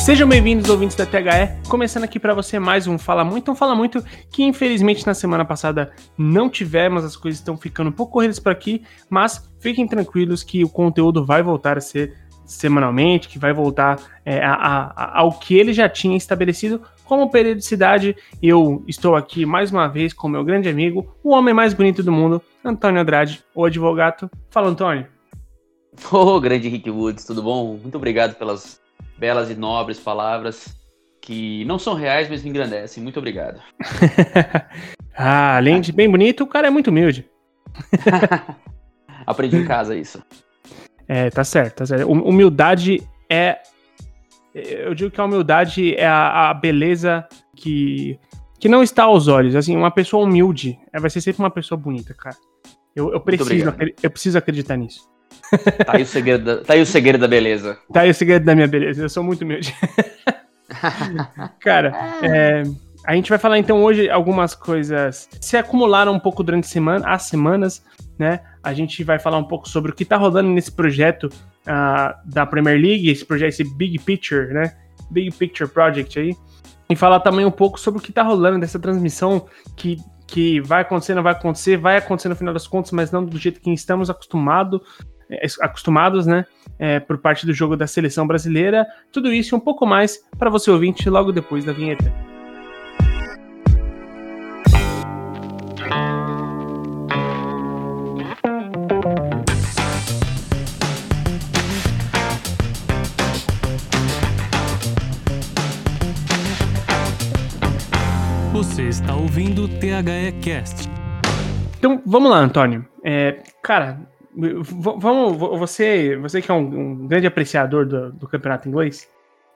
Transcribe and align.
Sejam 0.00 0.26
bem-vindos, 0.26 0.70
ouvintes 0.70 0.96
da 0.96 1.04
THE. 1.04 1.68
Começando 1.68 2.04
aqui 2.04 2.18
para 2.18 2.32
você 2.32 2.58
mais 2.58 2.86
um 2.86 2.96
Fala 2.96 3.22
Muito. 3.22 3.52
Um 3.52 3.54
Fala 3.54 3.74
Muito 3.74 4.02
que, 4.32 4.42
infelizmente, 4.42 5.06
na 5.06 5.12
semana 5.12 5.44
passada 5.44 5.92
não 6.16 6.48
tivemos, 6.48 7.04
as 7.04 7.14
coisas 7.14 7.38
estão 7.38 7.54
ficando 7.54 7.90
um 7.90 7.92
pouco 7.92 8.14
corridas 8.14 8.38
por 8.38 8.50
aqui, 8.50 8.82
mas 9.10 9.52
fiquem 9.60 9.86
tranquilos 9.86 10.42
que 10.42 10.64
o 10.64 10.70
conteúdo 10.70 11.24
vai 11.24 11.42
voltar 11.42 11.76
a 11.76 11.82
ser 11.82 12.16
semanalmente, 12.46 13.28
que 13.28 13.38
vai 13.38 13.52
voltar 13.52 14.00
é, 14.24 14.42
a, 14.42 14.54
a, 14.54 15.20
ao 15.20 15.38
que 15.38 15.54
ele 15.54 15.74
já 15.74 15.86
tinha 15.86 16.16
estabelecido 16.16 16.80
como 17.04 17.30
periodicidade. 17.30 18.16
Eu 18.42 18.82
estou 18.88 19.14
aqui 19.14 19.44
mais 19.44 19.70
uma 19.70 19.86
vez 19.86 20.14
com 20.14 20.28
meu 20.28 20.42
grande 20.42 20.68
amigo, 20.68 21.14
o 21.22 21.30
homem 21.30 21.52
mais 21.52 21.74
bonito 21.74 22.02
do 22.02 22.10
mundo, 22.10 22.42
Antônio 22.64 23.02
Andrade, 23.02 23.44
o 23.54 23.66
advogado. 23.66 24.30
Fala, 24.48 24.68
Antônio. 24.68 25.06
Ô, 26.10 26.16
oh, 26.16 26.40
grande 26.40 26.70
Rick 26.70 26.90
Woods, 26.90 27.26
tudo 27.26 27.42
bom? 27.42 27.76
Muito 27.76 27.96
obrigado 27.96 28.34
pelas 28.36 28.80
belas 29.20 29.50
e 29.50 29.54
nobres 29.54 30.00
palavras 30.00 30.74
que 31.20 31.64
não 31.66 31.78
são 31.78 31.94
reais, 31.94 32.28
mas 32.30 32.42
me 32.42 32.48
engrandecem. 32.48 33.02
Muito 33.02 33.18
obrigado. 33.18 33.60
ah, 35.14 35.58
além 35.58 35.80
de 35.80 35.92
bem 35.92 36.10
bonito, 36.10 36.42
o 36.42 36.46
cara 36.46 36.68
é 36.68 36.70
muito 36.70 36.88
humilde. 36.88 37.28
Aprendi 39.26 39.58
em 39.58 39.66
casa 39.66 39.94
isso. 39.94 40.22
É, 41.06 41.28
tá 41.28 41.44
certo, 41.44 41.76
tá 41.76 41.86
certo. 41.86 42.10
Humildade 42.10 43.06
é. 43.28 43.58
Eu 44.54 44.94
digo 44.94 45.10
que 45.10 45.20
a 45.20 45.24
humildade 45.24 45.94
é 45.94 46.06
a, 46.06 46.50
a 46.50 46.54
beleza 46.54 47.24
que, 47.54 48.18
que 48.58 48.68
não 48.68 48.82
está 48.82 49.04
aos 49.04 49.28
olhos. 49.28 49.54
Assim, 49.54 49.76
uma 49.76 49.90
pessoa 49.90 50.24
humilde 50.24 50.78
é, 50.92 50.98
vai 50.98 51.10
ser 51.10 51.20
sempre 51.20 51.42
uma 51.42 51.50
pessoa 51.50 51.78
bonita, 51.78 52.14
cara. 52.14 52.36
Eu, 52.96 53.12
eu, 53.12 53.20
preciso, 53.20 53.72
eu 54.02 54.10
preciso 54.10 54.38
acreditar 54.38 54.76
nisso. 54.76 55.09
Tá 55.84 55.96
aí, 55.96 56.02
o 56.02 56.06
segredo 56.06 56.44
da, 56.44 56.64
tá 56.64 56.74
aí 56.74 56.80
o 56.80 56.86
segredo 56.86 57.20
da 57.20 57.28
beleza. 57.28 57.78
Tá 57.92 58.02
aí 58.02 58.10
o 58.10 58.14
segredo 58.14 58.44
da 58.44 58.54
minha 58.54 58.68
beleza. 58.68 59.02
Eu 59.02 59.08
sou 59.08 59.22
muito 59.22 59.42
humilde. 59.42 59.74
cara, 61.60 61.92
é, 62.22 62.62
a 63.04 63.14
gente 63.14 63.28
vai 63.28 63.38
falar 63.38 63.58
então 63.58 63.82
hoje 63.82 64.08
algumas 64.08 64.54
coisas 64.54 65.28
se 65.40 65.56
acumularam 65.56 66.12
um 66.12 66.20
pouco 66.20 66.42
durante 66.42 66.66
semana, 66.66 67.08
as 67.08 67.22
semanas, 67.22 67.82
né? 68.18 68.40
A 68.62 68.72
gente 68.72 69.02
vai 69.02 69.18
falar 69.18 69.38
um 69.38 69.44
pouco 69.44 69.68
sobre 69.68 69.90
o 69.90 69.94
que 69.94 70.04
tá 70.04 70.16
rolando 70.16 70.50
nesse 70.50 70.70
projeto 70.70 71.24
uh, 71.24 72.14
da 72.24 72.44
Premier 72.44 72.80
League, 72.80 73.10
esse 73.10 73.24
projeto, 73.24 73.48
esse 73.48 73.64
Big 73.76 73.98
Picture, 73.98 74.52
né? 74.52 74.74
Big 75.10 75.32
Picture 75.32 75.68
Project 75.68 76.18
aí. 76.18 76.36
E 76.88 76.96
falar 76.96 77.20
também 77.20 77.46
um 77.46 77.50
pouco 77.50 77.78
sobre 77.78 78.00
o 78.00 78.02
que 78.02 78.12
tá 78.12 78.22
rolando 78.22 78.60
dessa 78.60 78.78
transmissão 78.78 79.46
que, 79.76 79.96
que 80.26 80.60
vai 80.60 80.82
acontecer, 80.82 81.14
não 81.14 81.22
vai 81.22 81.32
acontecer, 81.32 81.76
vai 81.76 81.96
acontecer 81.96 82.28
no 82.28 82.36
final 82.36 82.52
das 82.52 82.66
contas, 82.66 82.92
mas 82.92 83.10
não 83.10 83.24
do 83.24 83.38
jeito 83.38 83.60
que 83.60 83.72
estamos 83.72 84.10
acostumados, 84.10 84.80
acostumados, 85.60 86.26
né? 86.26 86.44
É, 86.78 86.98
por 86.98 87.18
parte 87.18 87.44
do 87.46 87.52
jogo 87.52 87.76
da 87.76 87.86
seleção 87.86 88.26
brasileira. 88.26 88.86
Tudo 89.12 89.32
isso 89.32 89.54
e 89.54 89.56
um 89.56 89.60
pouco 89.60 89.86
mais 89.86 90.18
para 90.38 90.50
você 90.50 90.70
ouvinte 90.70 91.08
logo 91.10 91.32
depois 91.32 91.64
da 91.64 91.72
vinheta. 91.72 92.12
Você 108.52 108.88
está 108.88 109.14
ouvindo 109.14 109.64
o 109.64 109.68
THE 109.68 110.32
Cast. 110.42 110.88
Então, 111.78 112.02
vamos 112.04 112.30
lá, 112.30 112.38
Antônio. 112.38 112.86
É, 113.02 113.42
cara, 113.62 114.00
vamos. 114.34 115.36
Você, 115.36 116.16
você 116.16 116.40
que 116.40 116.50
é 116.50 116.54
um, 116.54 116.58
um 116.58 117.06
grande 117.06 117.26
apreciador 117.26 117.86
do, 117.86 118.12
do, 118.12 118.28
campeonato 118.28 118.68
inglês, 118.68 119.08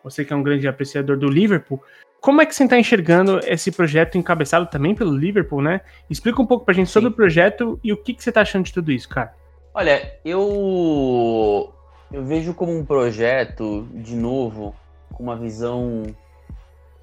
você 0.03 0.25
que 0.25 0.33
é 0.33 0.37
um 0.37 0.43
grande 0.43 0.67
apreciador 0.67 1.17
do 1.17 1.29
Liverpool, 1.29 1.83
como 2.21 2.41
é 2.41 2.47
que 2.47 2.55
você 2.55 2.65
está 2.65 2.79
enxergando 2.79 3.41
esse 3.47 3.71
projeto 3.71 4.17
encabeçado 4.17 4.67
também 4.67 4.95
pelo 4.95 5.17
Liverpool, 5.17 5.61
né? 5.63 5.81
Explica 6.09 6.41
um 6.41 6.47
pouco 6.47 6.65
pra 6.65 6.75
gente 6.75 6.87
Sim. 6.87 6.95
sobre 6.95 7.09
o 7.11 7.13
projeto 7.13 7.79
e 7.85 7.93
o 7.93 7.97
que, 7.97 8.15
que 8.15 8.23
você 8.23 8.31
está 8.31 8.41
achando 8.41 8.65
de 8.65 8.73
tudo 8.73 8.91
isso, 8.91 9.09
cara. 9.09 9.35
Olha, 9.75 10.19
eu 10.25 11.73
eu 12.13 12.25
vejo 12.25 12.55
como 12.55 12.77
um 12.77 12.85
projeto, 12.85 13.89
de 13.93 14.15
novo, 14.15 14.75
com 15.13 15.23
uma 15.25 15.37
visão 15.37 16.05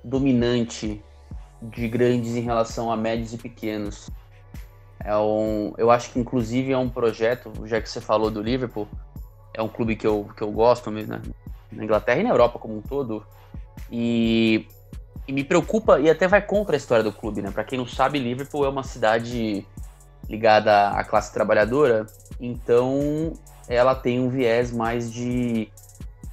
dominante 0.03 1.03
de 1.61 1.87
grandes 1.87 2.35
em 2.35 2.41
relação 2.41 2.91
a 2.91 2.97
médios 2.97 3.33
e 3.33 3.37
pequenos. 3.37 4.09
É 5.03 5.15
um, 5.17 5.73
eu 5.77 5.89
acho 5.89 6.11
que 6.11 6.19
inclusive 6.19 6.71
é 6.71 6.77
um 6.77 6.89
projeto, 6.89 7.51
já 7.65 7.81
que 7.81 7.89
você 7.89 7.99
falou 7.99 8.29
do 8.29 8.41
Liverpool, 8.41 8.87
é 9.53 9.61
um 9.61 9.67
clube 9.67 9.95
que 9.95 10.05
eu, 10.05 10.29
que 10.35 10.41
eu 10.41 10.51
gosto 10.51 10.91
mesmo, 10.91 11.13
né? 11.13 11.21
na 11.71 11.83
Inglaterra 11.83 12.19
e 12.19 12.23
na 12.23 12.29
Europa 12.29 12.59
como 12.59 12.77
um 12.77 12.81
todo. 12.81 13.25
E, 13.91 14.67
e 15.27 15.33
me 15.33 15.43
preocupa 15.43 15.99
e 15.99 16.09
até 16.09 16.27
vai 16.27 16.41
contra 16.41 16.75
a 16.75 16.77
história 16.77 17.03
do 17.03 17.11
clube, 17.11 17.41
né? 17.41 17.51
Para 17.51 17.63
quem 17.63 17.77
não 17.77 17.87
sabe, 17.87 18.19
Liverpool 18.19 18.65
é 18.65 18.69
uma 18.69 18.83
cidade 18.83 19.65
ligada 20.29 20.89
à 20.89 21.03
classe 21.03 21.33
trabalhadora, 21.33 22.05
então 22.39 23.33
ela 23.67 23.95
tem 23.95 24.19
um 24.19 24.29
viés 24.29 24.71
mais 24.71 25.11
de 25.11 25.67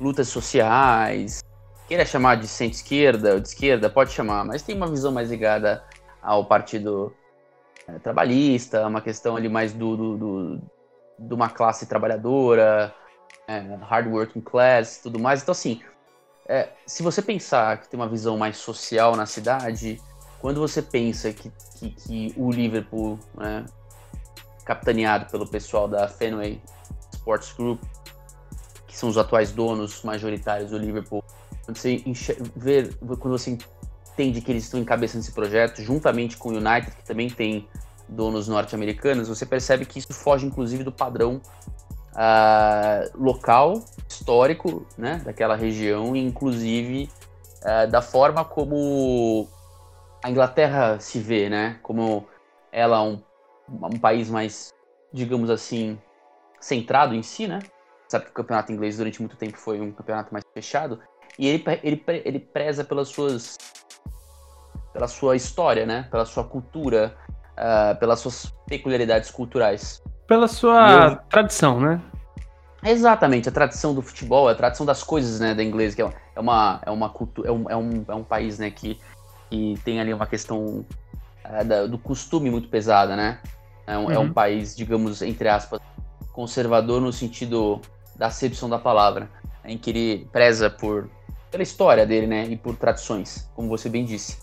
lutas 0.01 0.29
sociais, 0.29 1.43
queira 1.89 2.05
chamar 2.05 2.37
de 2.37 2.47
centro-esquerda 2.47 3.35
ou 3.35 3.41
de 3.41 3.49
esquerda, 3.49 3.91
pode 3.91 4.13
chamar, 4.13 4.45
mas 4.45 4.63
tem 4.63 4.77
uma 4.77 4.87
visão 4.87 5.11
mais 5.11 5.31
ligada 5.31 5.83
ao 6.23 6.45
partido 6.45 7.13
é, 7.89 7.99
trabalhista, 7.99 8.87
uma 8.87 9.01
questão 9.01 9.37
ali 9.37 9.49
mais 9.49 9.73
do, 9.73 9.97
do, 9.97 10.17
do 10.19 10.63
de 11.19 11.35
uma 11.35 11.49
classe 11.49 11.87
trabalhadora, 11.87 12.95
é, 13.49 13.59
hard 13.81 14.07
working 14.07 14.41
class, 14.41 15.01
tudo 15.03 15.19
mais. 15.19 15.43
Então, 15.43 15.53
assim, 15.53 15.81
é, 16.47 16.69
se 16.87 17.03
você 17.03 17.21
pensar 17.21 17.81
que 17.81 17.89
tem 17.89 17.99
uma 17.99 18.09
visão 18.09 18.37
mais 18.39 18.59
social 18.59 19.17
na 19.17 19.27
cidade, 19.27 20.01
quando 20.41 20.61
você 20.61 20.81
pensa 20.81 21.33
que, 21.33 21.51
que, 21.79 21.91
que 21.91 22.35
o 22.37 22.51
Liverpool, 22.51 23.19
né, 23.35 23.65
capitaneado 24.65 25.31
pelo 25.31 25.47
pessoal 25.47 25.89
da 25.89 26.07
Fenway 26.07 26.63
Sports 27.15 27.53
Group, 27.55 27.83
que 28.87 28.97
são 28.97 29.09
os 29.09 29.19
atuais 29.19 29.51
donos 29.51 30.03
majoritários 30.05 30.71
do 30.71 30.79
Liverpool, 30.79 31.25
quando 31.65 31.77
você 31.77 32.03
ver, 32.55 32.95
quando 32.99 33.39
você 33.39 33.59
entende 34.19 34.41
que 34.41 34.51
eles 34.51 34.65
estão 34.65 34.81
encabeçando 34.81 35.23
esse 35.23 35.33
projeto, 35.33 35.81
juntamente 35.81 36.37
com 36.37 36.49
o 36.49 36.57
United, 36.57 36.91
que 36.91 37.05
também 37.05 37.31
tem 37.31 37.69
donos 38.09 38.49
norte-americanos, 38.49 39.29
você 39.29 39.47
percebe 39.47 39.87
que 39.87 40.01
isso 40.01 40.13
foge 40.13 40.45
inclusive 40.45 40.83
do 40.83 40.91
padrão 40.91 41.41
uh, 42.15 43.23
local, 43.23 43.81
histórico, 44.09 44.85
né, 44.97 45.23
daquela 45.25 45.55
região, 45.55 46.17
e 46.17 46.25
inclusive 46.25 47.09
uh, 47.63 47.89
da 47.89 48.03
forma 48.03 48.45
como 48.45 49.47
a 50.25 50.31
Inglaterra 50.31 50.99
se 50.99 51.21
vê, 51.21 51.49
né, 51.49 51.79
como 51.83 52.27
ela 52.73 52.97
é 52.97 53.01
um, 53.01 53.23
um 53.69 53.99
país 54.01 54.29
mais, 54.29 54.75
digamos 55.13 55.49
assim, 55.49 55.97
centrado 56.59 57.15
em 57.15 57.23
si, 57.23 57.47
né, 57.47 57.61
sabe 58.09 58.25
que 58.25 58.31
o 58.33 58.35
campeonato 58.35 58.73
inglês 58.73 58.97
durante 58.97 59.21
muito 59.21 59.37
tempo 59.37 59.57
foi 59.57 59.81
um 59.81 59.93
campeonato 59.93 60.33
mais 60.33 60.45
fechado, 60.53 60.99
e 61.39 61.47
ele, 61.47 61.65
ele, 61.83 62.03
ele 62.25 62.39
preza 62.41 62.83
pelas 62.83 63.09
suas 63.09 63.57
pela 64.93 65.07
sua 65.07 65.37
história, 65.37 65.87
né? 65.87 66.09
Pela 66.11 66.25
sua 66.25 66.43
cultura, 66.43 67.17
uh, 67.53 67.97
pelas 68.01 68.19
suas 68.19 68.53
peculiaridades 68.67 69.31
culturais. 69.31 70.03
Pela 70.27 70.49
sua 70.49 71.11
eu... 71.11 71.17
tradição, 71.29 71.81
né? 71.81 72.01
Exatamente, 72.83 73.49
a 73.49 73.53
tradição 73.53 73.95
do 73.95 74.03
futebol, 74.03 74.49
a 74.49 74.55
tradição 74.55 74.87
das 74.87 75.03
coisas, 75.03 75.41
né, 75.41 75.53
da 75.53 75.65
inglês, 75.65 75.97
que 75.97 76.03
é 76.03 76.11
uma 76.37 76.81
é 76.87 76.91
uma 76.91 77.11
cultura, 77.11 77.49
é 77.49 77.53
um, 77.53 77.71
é 77.71 77.77
um, 77.77 78.05
é 78.07 78.15
um 78.15 78.23
país, 78.23 78.57
né, 78.57 78.71
que, 78.71 79.01
que 79.51 79.75
tem 79.85 80.01
ali 80.01 80.15
uma 80.15 80.29
questão 80.29 80.87
uh, 81.45 81.65
da, 81.65 81.87
do 81.87 81.99
costume 81.99 82.51
muito 82.51 82.69
pesada, 82.69 83.17
né? 83.17 83.41
É 83.87 83.97
um, 83.97 84.05
uhum. 84.05 84.11
é 84.11 84.19
um 84.19 84.23
uhum. 84.23 84.33
país, 84.33 84.77
digamos, 84.77 85.23
entre 85.23 85.49
aspas, 85.49 85.81
conservador 86.33 87.01
no 87.01 87.13
sentido 87.13 87.81
da 88.17 88.27
acepção 88.27 88.69
da 88.69 88.79
palavra, 88.79 89.29
em 89.65 89.77
que 89.79 89.91
ele 89.91 90.29
preza 90.31 90.71
por 90.71 91.09
pela 91.51 91.63
história 91.63 92.07
dele, 92.07 92.27
né, 92.27 92.47
e 92.47 92.57
por 92.57 92.77
tradições, 92.77 93.51
como 93.55 93.69
você 93.69 93.89
bem 93.89 94.05
disse. 94.05 94.39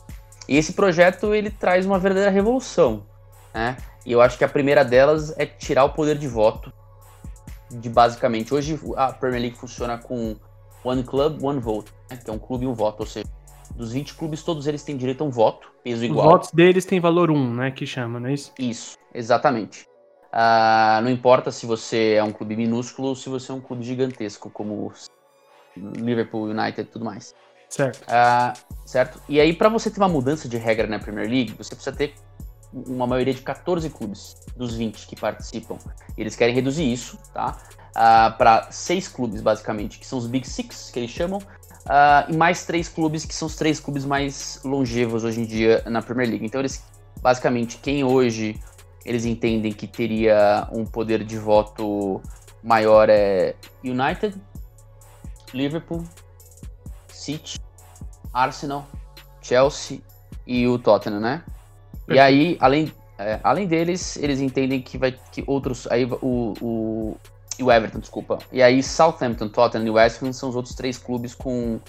E 0.48 0.57
esse 0.57 0.74
projeto 0.74 1.34
ele 1.34 1.50
traz 1.50 1.86
uma 1.86 1.98
verdadeira 1.98 2.31
revolução, 2.31 3.06
né? 3.54 3.78
E 4.06 4.12
eu 4.12 4.22
acho 4.22 4.38
que 4.38 4.44
a 4.44 4.50
primeira 4.50 4.86
delas 4.86 5.34
é 5.40 5.46
tirar 5.46 5.86
o 5.86 5.90
poder 5.90 6.18
de 6.18 6.28
voto 6.28 6.72
de 7.72 7.90
basicamente 7.90 8.54
hoje 8.54 8.80
a 8.96 9.12
Premier 9.12 9.42
League 9.42 9.57
funciona 9.57 9.98
com 9.98 10.36
one 10.84 11.04
club, 11.04 11.44
one 11.44 11.60
vote, 11.60 11.92
né? 12.10 12.18
que 12.18 12.30
é 12.30 12.34
um 12.34 12.38
clube 12.38 12.66
e 12.66 12.68
um 12.68 12.74
voto, 12.74 13.00
ou 13.02 13.06
seja, 13.06 13.28
dos 13.75 13.94
20 13.94 14.13
clubes 14.16 14.44
todos 14.44 14.68
eles 14.68 14.84
têm 14.84 14.96
direito 14.96 15.24
a 15.24 15.28
um 15.28 15.31
voto, 15.31 15.72
peso 15.84 16.06
igual. 16.06 16.28
Os 16.28 16.31
votos 16.34 16.52
deles 16.52 16.86
têm 16.86 17.00
valor 17.00 17.31
1, 17.31 17.54
né, 17.56 17.72
que 17.72 17.86
chama, 17.86 18.19
não 18.19 18.30
é 18.30 18.34
isso? 18.34 18.54
Isso, 18.60 18.98
exatamente. 19.13 19.88
Uh, 20.31 21.02
não 21.02 21.10
importa 21.10 21.50
se 21.50 21.66
você 21.66 22.13
é 22.13 22.24
um 22.24 22.31
clube 22.31 22.56
minúsculo 22.56 23.10
ou 23.10 23.16
se 23.16 23.30
você 23.30 23.52
é 23.52 23.56
um 23.56 23.62
clube 23.62 23.84
gigantesco, 23.84 24.50
como 24.50 24.92
Liverpool, 25.77 26.50
United 26.50 26.81
e 26.81 26.86
tudo 26.86 27.06
mais. 27.06 27.33
Certo. 27.69 28.04
Uh, 28.04 28.54
certo? 28.86 29.19
E 29.27 29.39
aí, 29.39 29.54
para 29.54 29.69
você 29.69 29.89
ter 29.89 30.00
uma 30.00 30.07
mudança 30.07 30.48
de 30.48 30.57
regra 30.57 30.88
na 30.88 31.00
Premier 31.00 31.30
League, 31.30 31.54
você 31.57 31.75
precisa 31.75 31.95
ter 31.95 32.13
uma 32.72 33.07
maioria 33.07 33.33
de 33.33 33.42
14 33.42 33.89
clubes 33.89 34.36
dos 34.56 34.75
20 34.75 35.07
que 35.07 35.16
participam. 35.16 35.77
E 36.18 36.22
eles 36.22 36.36
querem 36.36 36.54
reduzir 36.54 36.92
isso, 36.92 37.18
tá? 37.33 37.57
Uh, 37.92 38.38
para 38.38 38.72
seis 38.72 39.07
clubes, 39.07 39.42
basicamente, 39.42 40.00
que 40.00 40.06
são 40.06 40.19
os 40.19 40.27
Big 40.27 40.48
Six, 40.48 40.92
que 40.92 41.00
eles 41.00 41.12
chamam, 41.12 41.39
uh, 41.39 42.30
e 42.30 42.36
mais 42.36 42.66
três 42.66 42.89
clubes 42.89 43.25
que 43.25 43.33
são 43.33 43.48
os 43.48 43.56
três 43.56 43.80
clubes 43.80 44.06
mais 44.06 44.60
longevos 44.63 45.24
hoje 45.24 45.42
em 45.42 45.45
dia 45.45 45.81
na 45.86 46.01
Premier 46.01 46.30
League. 46.30 46.45
Então 46.45 46.60
eles, 46.60 46.83
basicamente, 47.21 47.78
quem 47.78 48.04
hoje 48.04 48.60
eles 49.06 49.24
entendem 49.24 49.71
que 49.71 49.88
teria 49.88 50.68
um 50.71 50.83
poder 50.83 51.24
de 51.24 51.38
voto 51.38 52.21
maior 52.63 53.07
é 53.10 53.56
United, 53.83 54.36
Liverpool, 55.56 56.04
City, 57.07 57.60
Arsenal, 58.34 58.86
Chelsea 59.42 60.02
e 60.46 60.68
o 60.68 60.78
Tottenham, 60.78 61.19
né? 61.19 61.44
E 62.07 62.19
aí, 62.19 62.57
além, 62.60 62.94
é, 63.18 63.40
além 63.42 63.66
deles, 63.66 64.18
eles 64.18 64.40
entendem 64.40 64.81
que 64.81 64.98
vai 64.98 65.13
que 65.31 65.44
outros 65.48 65.88
aí 65.88 66.06
o, 66.06 66.54
o 66.62 67.18
e 67.57 67.63
o 67.63 67.72
Everton, 67.72 68.00
desculpa. 68.00 68.40
E 68.52 68.62
aí 68.62 68.84
Southampton, 68.84 69.48
Tottenham 69.48 69.88
e 69.88 69.90
West 69.92 70.22
Ham 70.22 70.34
são 70.34 70.50
os 70.50 70.56
outros 70.57 70.75
três 70.75 70.98
clubes 70.98 71.34
com, 71.34 71.80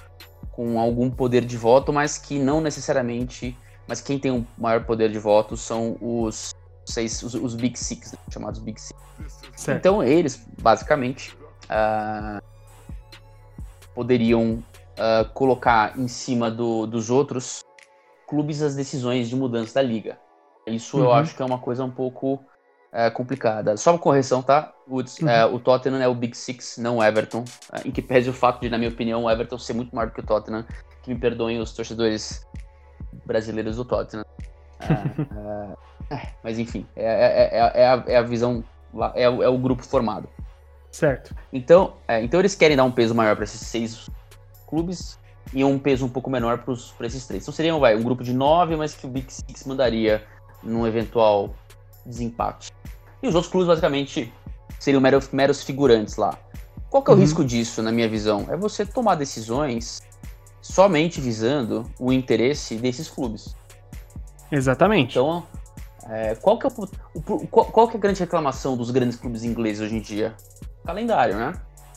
com 0.52 0.78
algum 0.78 1.10
poder 1.10 1.44
de 1.44 1.56
voto, 1.56 1.92
mas 1.92 2.16
que 2.16 2.38
não 2.38 2.60
necessariamente, 2.60 3.58
mas 3.86 4.00
quem 4.00 4.16
tem 4.16 4.30
o 4.30 4.36
um 4.36 4.46
maior 4.56 4.84
poder 4.84 5.10
de 5.10 5.18
voto 5.18 5.56
são 5.56 5.96
os 6.00 6.54
seis, 6.84 7.20
os, 7.22 7.34
os 7.34 7.56
Big 7.56 7.76
Six, 7.76 8.12
né, 8.12 8.18
chamados 8.32 8.60
Big 8.60 8.80
Six. 8.80 8.98
Certo. 9.56 9.78
Então 9.78 10.02
eles, 10.04 10.40
basicamente, 10.62 11.36
uh, 11.64 12.40
poderiam 13.96 14.62
uh, 14.98 15.28
colocar 15.32 15.98
em 15.98 16.06
cima 16.06 16.50
do, 16.50 16.86
dos 16.86 17.08
outros 17.08 17.64
clubes 18.28 18.60
as 18.60 18.76
decisões 18.76 19.28
de 19.28 19.34
mudança 19.34 19.76
da 19.76 19.82
liga. 19.82 20.18
Isso 20.66 20.98
uhum. 20.98 21.04
eu 21.04 21.12
acho 21.14 21.34
que 21.34 21.40
é 21.40 21.44
uma 21.44 21.58
coisa 21.58 21.82
um 21.82 21.90
pouco 21.90 22.44
é, 22.92 23.08
complicada. 23.08 23.76
Só 23.76 23.92
uma 23.92 23.98
correção, 23.98 24.42
tá? 24.42 24.74
O, 24.86 24.96
uhum. 24.98 25.28
é, 25.28 25.46
o 25.46 25.58
Tottenham 25.58 26.00
é 26.00 26.08
o 26.08 26.14
Big 26.14 26.36
Six, 26.36 26.76
não 26.76 26.98
o 26.98 27.04
Everton. 27.04 27.44
É, 27.72 27.88
em 27.88 27.90
que 27.90 28.02
pese 28.02 28.28
o 28.28 28.32
fato 28.34 28.60
de, 28.60 28.68
na 28.68 28.76
minha 28.76 28.90
opinião, 28.90 29.24
o 29.24 29.30
Everton 29.30 29.58
ser 29.58 29.72
muito 29.72 29.94
maior 29.96 30.08
do 30.08 30.12
que 30.14 30.20
o 30.20 30.26
Tottenham. 30.26 30.64
Que 31.02 31.14
me 31.14 31.18
perdoem 31.18 31.58
os 31.58 31.72
torcedores 31.72 32.46
brasileiros 33.24 33.76
do 33.76 33.84
Tottenham. 33.84 34.24
É, 34.78 36.14
é, 36.14 36.16
é, 36.16 36.28
mas 36.44 36.58
enfim, 36.58 36.86
é, 36.94 37.58
a, 37.58 38.02
é, 38.06 38.16
a, 38.16 38.22
visão, 38.22 38.62
é, 39.14 39.28
o, 39.28 39.42
é 39.42 39.48
o 39.48 39.56
grupo 39.56 39.82
formado. 39.82 40.28
Certo. 40.96 41.36
Então, 41.52 41.92
então 42.22 42.40
eles 42.40 42.54
querem 42.54 42.74
dar 42.74 42.84
um 42.84 42.90
peso 42.90 43.14
maior 43.14 43.36
para 43.36 43.44
esses 43.44 43.60
seis 43.60 44.08
clubes 44.66 45.18
e 45.52 45.62
um 45.62 45.78
peso 45.78 46.06
um 46.06 46.08
pouco 46.08 46.30
menor 46.30 46.64
para 46.64 47.06
esses 47.06 47.26
três. 47.26 47.42
Então 47.42 47.52
seriam 47.52 47.78
vai, 47.78 47.94
um 47.94 48.02
grupo 48.02 48.24
de 48.24 48.32
nove, 48.32 48.76
mas 48.76 48.94
que 48.94 49.04
o 49.04 49.08
Big 49.10 49.30
Six 49.30 49.64
mandaria 49.66 50.24
num 50.62 50.86
eventual 50.86 51.54
desempate. 52.06 52.72
E 53.22 53.28
os 53.28 53.34
outros 53.34 53.52
clubes, 53.52 53.68
basicamente, 53.68 54.32
seriam 54.78 54.98
meros, 55.02 55.28
meros 55.32 55.62
figurantes 55.62 56.16
lá. 56.16 56.38
Qual 56.88 57.02
que 57.02 57.10
é 57.10 57.12
o 57.12 57.16
uhum. 57.16 57.22
risco 57.22 57.44
disso, 57.44 57.82
na 57.82 57.92
minha 57.92 58.08
visão? 58.08 58.46
É 58.48 58.56
você 58.56 58.86
tomar 58.86 59.16
decisões 59.16 60.00
somente 60.62 61.20
visando 61.20 61.84
o 62.00 62.10
interesse 62.10 62.74
desses 62.76 63.10
clubes. 63.10 63.54
Exatamente. 64.50 65.10
Então, 65.10 65.46
é, 66.08 66.34
qual, 66.36 66.58
que 66.58 66.66
é 66.66 66.70
o, 66.70 66.88
o, 67.14 67.46
qual, 67.48 67.66
qual, 67.66 67.86
que 67.86 67.96
é 67.96 67.98
a 67.98 68.00
grande 68.00 68.20
reclamação 68.20 68.78
dos 68.78 68.90
grandes 68.90 69.18
clubes 69.18 69.44
ingleses 69.44 69.82
hoje 69.82 69.96
em 69.96 70.00
dia? 70.00 70.34
Calendário, 70.86 71.36
né? 71.36 71.52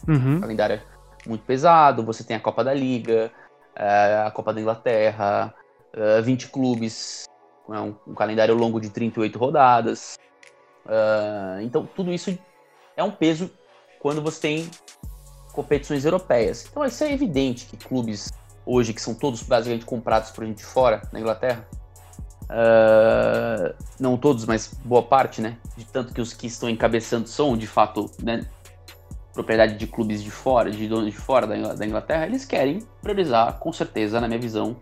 Uhum. 0.07 0.41
Calendário 0.41 0.81
muito 1.25 1.43
pesado, 1.43 2.03
você 2.03 2.23
tem 2.23 2.35
a 2.35 2.39
Copa 2.39 2.63
da 2.63 2.73
Liga, 2.73 3.31
é, 3.75 4.23
a 4.25 4.31
Copa 4.31 4.53
da 4.53 4.59
Inglaterra, 4.59 5.53
20 6.23 6.43
é, 6.43 6.47
clubes, 6.47 7.25
um, 7.67 7.93
um 8.07 8.13
calendário 8.13 8.55
longo 8.55 8.79
de 8.79 8.89
38 8.89 9.37
rodadas. 9.37 10.17
Uh, 10.85 11.61
então, 11.61 11.87
tudo 11.95 12.11
isso 12.11 12.35
é 12.97 13.03
um 13.03 13.11
peso 13.11 13.51
quando 13.99 14.21
você 14.21 14.41
tem 14.41 14.71
competições 15.51 16.05
europeias. 16.05 16.65
Então, 16.69 16.83
isso 16.85 17.03
é 17.03 17.11
evidente 17.11 17.65
que 17.65 17.77
clubes 17.77 18.31
hoje, 18.65 18.93
que 18.93 19.01
são 19.01 19.13
todos 19.13 19.43
basicamente 19.43 19.85
comprados 19.85 20.31
por 20.31 20.45
gente 20.45 20.57
de 20.57 20.65
fora, 20.65 21.01
na 21.11 21.19
Inglaterra, 21.19 21.67
uh, 22.45 23.75
não 23.99 24.17
todos, 24.17 24.45
mas 24.45 24.73
boa 24.85 25.03
parte, 25.03 25.41
né? 25.41 25.57
De 25.75 25.85
tanto 25.85 26.13
que 26.13 26.21
os 26.21 26.33
que 26.33 26.47
estão 26.47 26.69
encabeçando 26.69 27.27
são, 27.27 27.57
de 27.57 27.67
fato, 27.67 28.09
né, 28.21 28.45
propriedade 29.39 29.77
de 29.77 29.87
clubes 29.87 30.21
de 30.21 30.29
fora, 30.29 30.69
de 30.69 30.85
donos 30.85 31.13
de 31.13 31.17
fora 31.17 31.47
da 31.47 31.85
Inglaterra, 31.85 32.25
eles 32.25 32.43
querem 32.43 32.79
priorizar, 33.01 33.57
com 33.57 33.71
certeza, 33.71 34.19
na 34.19 34.27
minha 34.27 34.39
visão, 34.39 34.75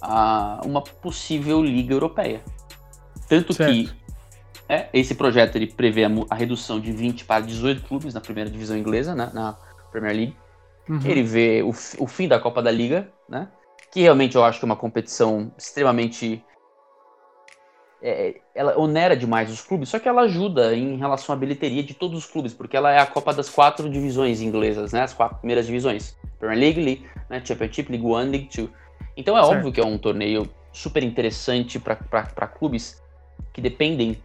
a 0.00 0.60
uma 0.64 0.80
possível 0.80 1.60
liga 1.60 1.94
europeia. 1.94 2.40
Tanto 3.28 3.52
certo. 3.52 3.72
que 3.72 3.90
é, 4.68 4.88
esse 4.92 5.16
projeto 5.16 5.56
ele 5.56 5.66
prevê 5.66 6.04
a, 6.04 6.10
a, 6.30 6.34
redução 6.36 6.78
de 6.78 6.92
20 6.92 7.24
para 7.24 7.44
18 7.44 7.82
clubes 7.88 8.14
na 8.14 8.20
primeira 8.20 8.48
divisão 8.48 8.78
inglesa, 8.78 9.16
né, 9.16 9.32
na 9.34 9.58
Premier 9.90 10.14
League. 10.14 10.36
Uhum. 10.88 11.00
Ele 11.04 11.24
vê 11.24 11.62
o, 11.62 11.70
o 11.70 12.06
fim 12.06 12.28
da 12.28 12.38
Copa 12.38 12.62
da 12.62 12.70
Liga, 12.70 13.12
né? 13.28 13.48
Que 13.90 14.02
realmente 14.02 14.36
eu 14.36 14.44
acho 14.44 14.60
que 14.60 14.64
é 14.64 14.66
uma 14.66 14.76
competição 14.76 15.52
extremamente 15.58 16.44
é, 18.02 18.36
ela 18.54 18.78
onera 18.78 19.16
demais 19.16 19.50
os 19.50 19.60
clubes, 19.60 19.88
só 19.88 19.98
que 19.98 20.08
ela 20.08 20.22
ajuda 20.22 20.74
em 20.74 20.96
relação 20.96 21.34
à 21.34 21.38
bilheteria 21.38 21.82
de 21.82 21.94
todos 21.94 22.18
os 22.18 22.26
clubes, 22.26 22.54
porque 22.54 22.76
ela 22.76 22.92
é 22.92 22.98
a 22.98 23.06
Copa 23.06 23.32
das 23.32 23.48
quatro 23.48 23.88
divisões 23.90 24.40
inglesas, 24.40 24.92
né? 24.92 25.02
As 25.02 25.12
quatro 25.12 25.38
primeiras 25.38 25.66
divisões. 25.66 26.16
Premier 26.38 26.58
League, 26.58 26.80
League 26.80 27.06
né? 27.28 27.42
Championship, 27.44 27.90
League 27.90 28.06
One, 28.06 28.30
League 28.30 28.48
Two. 28.48 28.70
Então 29.16 29.36
é 29.36 29.42
certo. 29.42 29.56
óbvio 29.56 29.72
que 29.72 29.80
é 29.80 29.84
um 29.84 29.98
torneio 29.98 30.48
super 30.72 31.02
interessante 31.02 31.78
para 31.78 32.46
clubes 32.46 33.02
que 33.52 33.60
dependem 33.60 34.22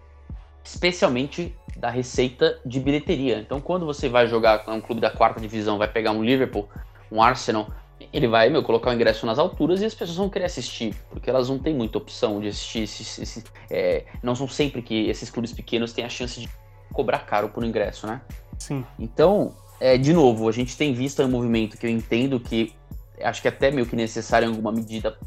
especialmente 0.63 1.55
da 1.75 1.89
receita 1.89 2.59
de 2.63 2.79
bilheteria. 2.79 3.39
Então 3.39 3.59
quando 3.59 3.85
você 3.85 4.07
vai 4.07 4.27
jogar 4.27 4.59
com 4.59 4.71
um 4.71 4.81
clube 4.81 5.01
da 5.01 5.09
quarta 5.09 5.41
divisão, 5.41 5.77
vai 5.77 5.87
pegar 5.87 6.11
um 6.11 6.23
Liverpool, 6.23 6.69
um 7.11 7.21
Arsenal, 7.21 7.67
ele 8.11 8.27
vai, 8.27 8.49
meu, 8.49 8.63
colocar 8.63 8.89
o 8.89 8.93
ingresso 8.93 9.25
nas 9.25 9.39
alturas 9.39 9.81
e 9.81 9.85
as 9.85 9.93
pessoas 9.93 10.17
vão 10.17 10.29
querer 10.29 10.45
assistir, 10.45 10.95
porque 11.09 11.29
elas 11.29 11.49
não 11.49 11.59
têm 11.59 11.73
muita 11.73 11.97
opção 11.97 12.39
de 12.39 12.47
assistir. 12.47 12.83
Esse, 12.83 13.21
esse, 13.21 13.43
é, 13.69 14.05
não 14.21 14.35
são 14.35 14.47
sempre 14.47 14.81
que 14.81 15.09
esses 15.09 15.29
clubes 15.29 15.53
pequenos 15.53 15.93
têm 15.93 16.03
a 16.03 16.09
chance 16.09 16.39
de 16.39 16.49
cobrar 16.91 17.19
caro 17.19 17.49
por 17.49 17.63
ingresso, 17.63 18.07
né? 18.07 18.21
Sim. 18.57 18.85
Então, 18.99 19.55
é, 19.79 19.97
de 19.97 20.13
novo, 20.13 20.47
a 20.47 20.51
gente 20.51 20.77
tem 20.77 20.93
visto 20.93 21.21
um 21.21 21.27
movimento 21.27 21.77
que 21.77 21.85
eu 21.85 21.89
entendo 21.89 22.39
que 22.39 22.73
acho 23.21 23.41
que 23.41 23.47
é 23.47 23.51
até 23.51 23.71
meio 23.71 23.85
que 23.85 23.95
necessário 23.95 24.47
em 24.47 24.49
alguma 24.49 24.71
medida, 24.71 25.17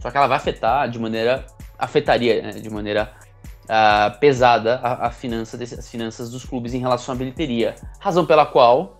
só 0.00 0.10
que 0.10 0.16
ela 0.16 0.26
vai 0.26 0.36
afetar 0.36 0.88
de 0.88 0.98
maneira, 0.98 1.46
afetaria 1.78 2.42
né, 2.42 2.50
de 2.52 2.70
maneira 2.70 3.12
uh, 3.64 4.18
pesada 4.18 4.76
a, 4.76 5.06
a 5.08 5.10
finança 5.10 5.56
desse, 5.56 5.74
as 5.74 5.88
finanças 5.88 6.30
dos 6.30 6.44
clubes 6.44 6.74
em 6.74 6.78
relação 6.78 7.14
à 7.14 7.18
bilheteria, 7.18 7.74
razão 7.98 8.24
pela 8.24 8.46
qual, 8.46 8.96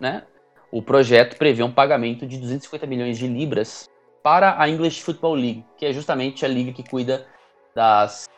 né, 0.00 0.24
o 0.70 0.82
projeto 0.82 1.36
prevê 1.36 1.62
um 1.62 1.72
pagamento 1.72 2.26
de 2.26 2.36
250 2.38 2.86
milhões 2.86 3.18
de 3.18 3.26
libras 3.26 3.88
para 4.22 4.60
a 4.60 4.68
English 4.68 5.02
Football 5.02 5.34
League, 5.34 5.64
que 5.76 5.86
é 5.86 5.92
justamente 5.92 6.44
a 6.44 6.48
liga 6.48 6.72
que 6.72 6.82
cuida 6.82 7.26
das, 7.74 8.28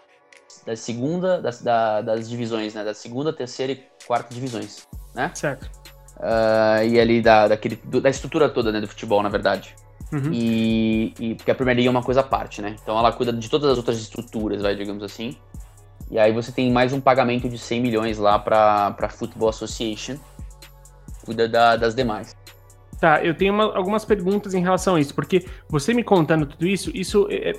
da 0.64 0.76
segunda, 0.76 1.40
das, 1.40 1.62
da, 1.62 2.00
das 2.00 2.28
divisões, 2.28 2.74
né? 2.74 2.84
Da 2.84 2.94
segunda, 2.94 3.32
terceira 3.32 3.72
e 3.72 3.84
quarta 4.06 4.32
divisões, 4.32 4.86
né? 5.14 5.30
Certo. 5.34 5.70
Uh, 6.16 6.84
e 6.86 7.00
ali 7.00 7.22
da, 7.22 7.48
daquele, 7.48 7.76
do, 7.76 8.00
da 8.00 8.10
estrutura 8.10 8.48
toda, 8.48 8.70
né, 8.70 8.80
do 8.80 8.86
futebol, 8.86 9.22
na 9.22 9.30
verdade. 9.30 9.74
Uhum. 10.12 10.30
E, 10.32 11.14
e, 11.18 11.34
porque 11.34 11.50
a 11.50 11.54
Premier 11.54 11.76
League 11.76 11.88
é 11.88 11.90
uma 11.90 12.02
coisa 12.02 12.20
à 12.20 12.24
parte, 12.24 12.60
né? 12.60 12.76
Então 12.82 12.98
ela 12.98 13.12
cuida 13.12 13.32
de 13.32 13.48
todas 13.48 13.70
as 13.70 13.78
outras 13.78 13.98
estruturas, 13.98 14.60
vai, 14.60 14.74
digamos 14.74 15.02
assim. 15.02 15.36
E 16.10 16.18
aí 16.18 16.32
você 16.32 16.50
tem 16.50 16.70
mais 16.70 16.92
um 16.92 17.00
pagamento 17.00 17.48
de 17.48 17.56
100 17.56 17.80
milhões 17.80 18.18
lá 18.18 18.38
para 18.38 18.94
a 18.98 19.08
Football 19.08 19.48
Association, 19.48 20.16
cuida 21.24 21.48
da, 21.48 21.76
das 21.76 21.94
demais. 21.94 22.36
Tá, 23.00 23.24
eu 23.24 23.34
tenho 23.34 23.54
uma, 23.54 23.74
algumas 23.76 24.04
perguntas 24.04 24.52
em 24.52 24.60
relação 24.60 24.96
a 24.96 25.00
isso, 25.00 25.14
porque 25.14 25.46
você 25.68 25.94
me 25.94 26.04
contando 26.04 26.44
tudo 26.44 26.66
isso, 26.66 26.90
isso, 26.94 27.26
é, 27.30 27.50
é 27.50 27.52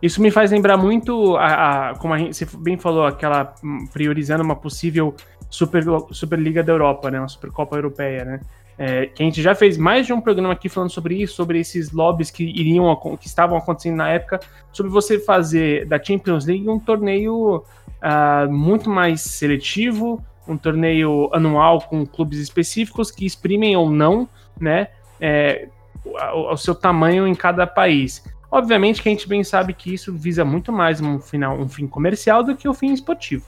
isso 0.00 0.22
me 0.22 0.30
faz 0.30 0.50
lembrar 0.50 0.76
muito, 0.76 1.36
a, 1.36 1.90
a, 1.90 1.94
como 1.96 2.14
a 2.14 2.18
gente, 2.18 2.34
você 2.34 2.46
bem 2.58 2.78
falou, 2.78 3.04
aquela 3.04 3.54
hum, 3.62 3.86
priorizando 3.92 4.42
uma 4.42 4.56
possível 4.56 5.14
Super, 5.50 5.84
Superliga 6.10 6.62
da 6.62 6.72
Europa, 6.72 7.10
né, 7.10 7.18
uma 7.20 7.28
Supercopa 7.28 7.76
Europeia, 7.76 8.24
né? 8.24 8.40
É, 8.76 9.06
que 9.06 9.22
a 9.22 9.26
gente 9.26 9.40
já 9.40 9.54
fez 9.54 9.78
mais 9.78 10.04
de 10.04 10.12
um 10.12 10.20
programa 10.20 10.52
aqui 10.52 10.68
falando 10.68 10.90
sobre 10.90 11.14
isso, 11.14 11.36
sobre 11.36 11.60
esses 11.60 11.92
lobbies 11.92 12.28
que 12.28 12.42
iriam 12.42 12.96
que 13.16 13.28
estavam 13.28 13.56
acontecendo 13.56 13.96
na 13.96 14.08
época, 14.08 14.40
sobre 14.72 14.90
você 14.90 15.20
fazer 15.20 15.86
da 15.86 16.02
Champions 16.02 16.44
League 16.44 16.68
um 16.68 16.80
torneio 16.80 17.58
uh, 17.58 18.50
muito 18.50 18.90
mais 18.90 19.20
seletivo, 19.20 20.20
um 20.46 20.56
torneio 20.56 21.30
anual 21.32 21.80
com 21.82 22.06
clubes 22.06 22.38
específicos 22.38 23.10
que 23.10 23.24
exprimem 23.24 23.76
ou 23.76 23.90
não, 23.90 24.28
né, 24.60 24.88
é, 25.20 25.68
o, 26.04 26.56
seu 26.56 26.74
tamanho 26.74 27.26
em 27.26 27.34
cada 27.34 27.66
país. 27.66 28.24
Obviamente 28.50 29.02
que 29.02 29.08
a 29.08 29.12
gente 29.12 29.28
bem 29.28 29.42
sabe 29.42 29.72
que 29.72 29.92
isso 29.92 30.12
visa 30.12 30.44
muito 30.44 30.72
mais 30.72 31.00
um 31.00 31.18
final, 31.18 31.58
um 31.58 31.68
fim 31.68 31.86
comercial 31.86 32.42
do 32.42 32.54
que 32.54 32.68
o 32.68 32.74
fim 32.74 32.92
esportivo, 32.92 33.46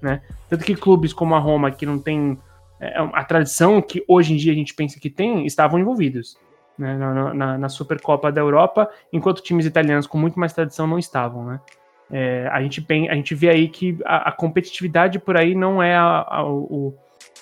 né? 0.00 0.22
Tanto 0.48 0.64
que 0.64 0.74
clubes 0.74 1.12
como 1.12 1.34
a 1.34 1.38
Roma, 1.38 1.70
que 1.70 1.86
não 1.86 1.98
tem 1.98 2.36
é, 2.80 2.98
a 3.12 3.24
tradição 3.24 3.80
que 3.80 4.02
hoje 4.08 4.32
em 4.32 4.36
dia 4.36 4.52
a 4.52 4.56
gente 4.56 4.74
pensa 4.74 4.98
que 4.98 5.10
tem, 5.10 5.46
estavam 5.46 5.78
envolvidos 5.78 6.36
né, 6.76 6.96
na, 6.96 7.34
na, 7.34 7.58
na 7.58 7.68
Supercopa 7.68 8.32
da 8.32 8.40
Europa, 8.40 8.88
enquanto 9.12 9.42
times 9.42 9.66
italianos 9.66 10.06
com 10.06 10.18
muito 10.18 10.38
mais 10.40 10.52
tradição 10.52 10.86
não 10.86 10.98
estavam, 10.98 11.44
né? 11.44 11.60
É, 12.10 12.48
a, 12.50 12.62
gente 12.62 12.84
a 13.10 13.14
gente 13.14 13.34
vê 13.34 13.50
aí 13.50 13.68
que 13.68 13.98
a, 14.04 14.30
a 14.30 14.32
competitividade 14.32 15.18
por 15.18 15.36
aí 15.36 15.54
não 15.54 15.82
é 15.82 15.94
a, 15.94 16.26
a, 16.26 16.44
o, 16.46 16.94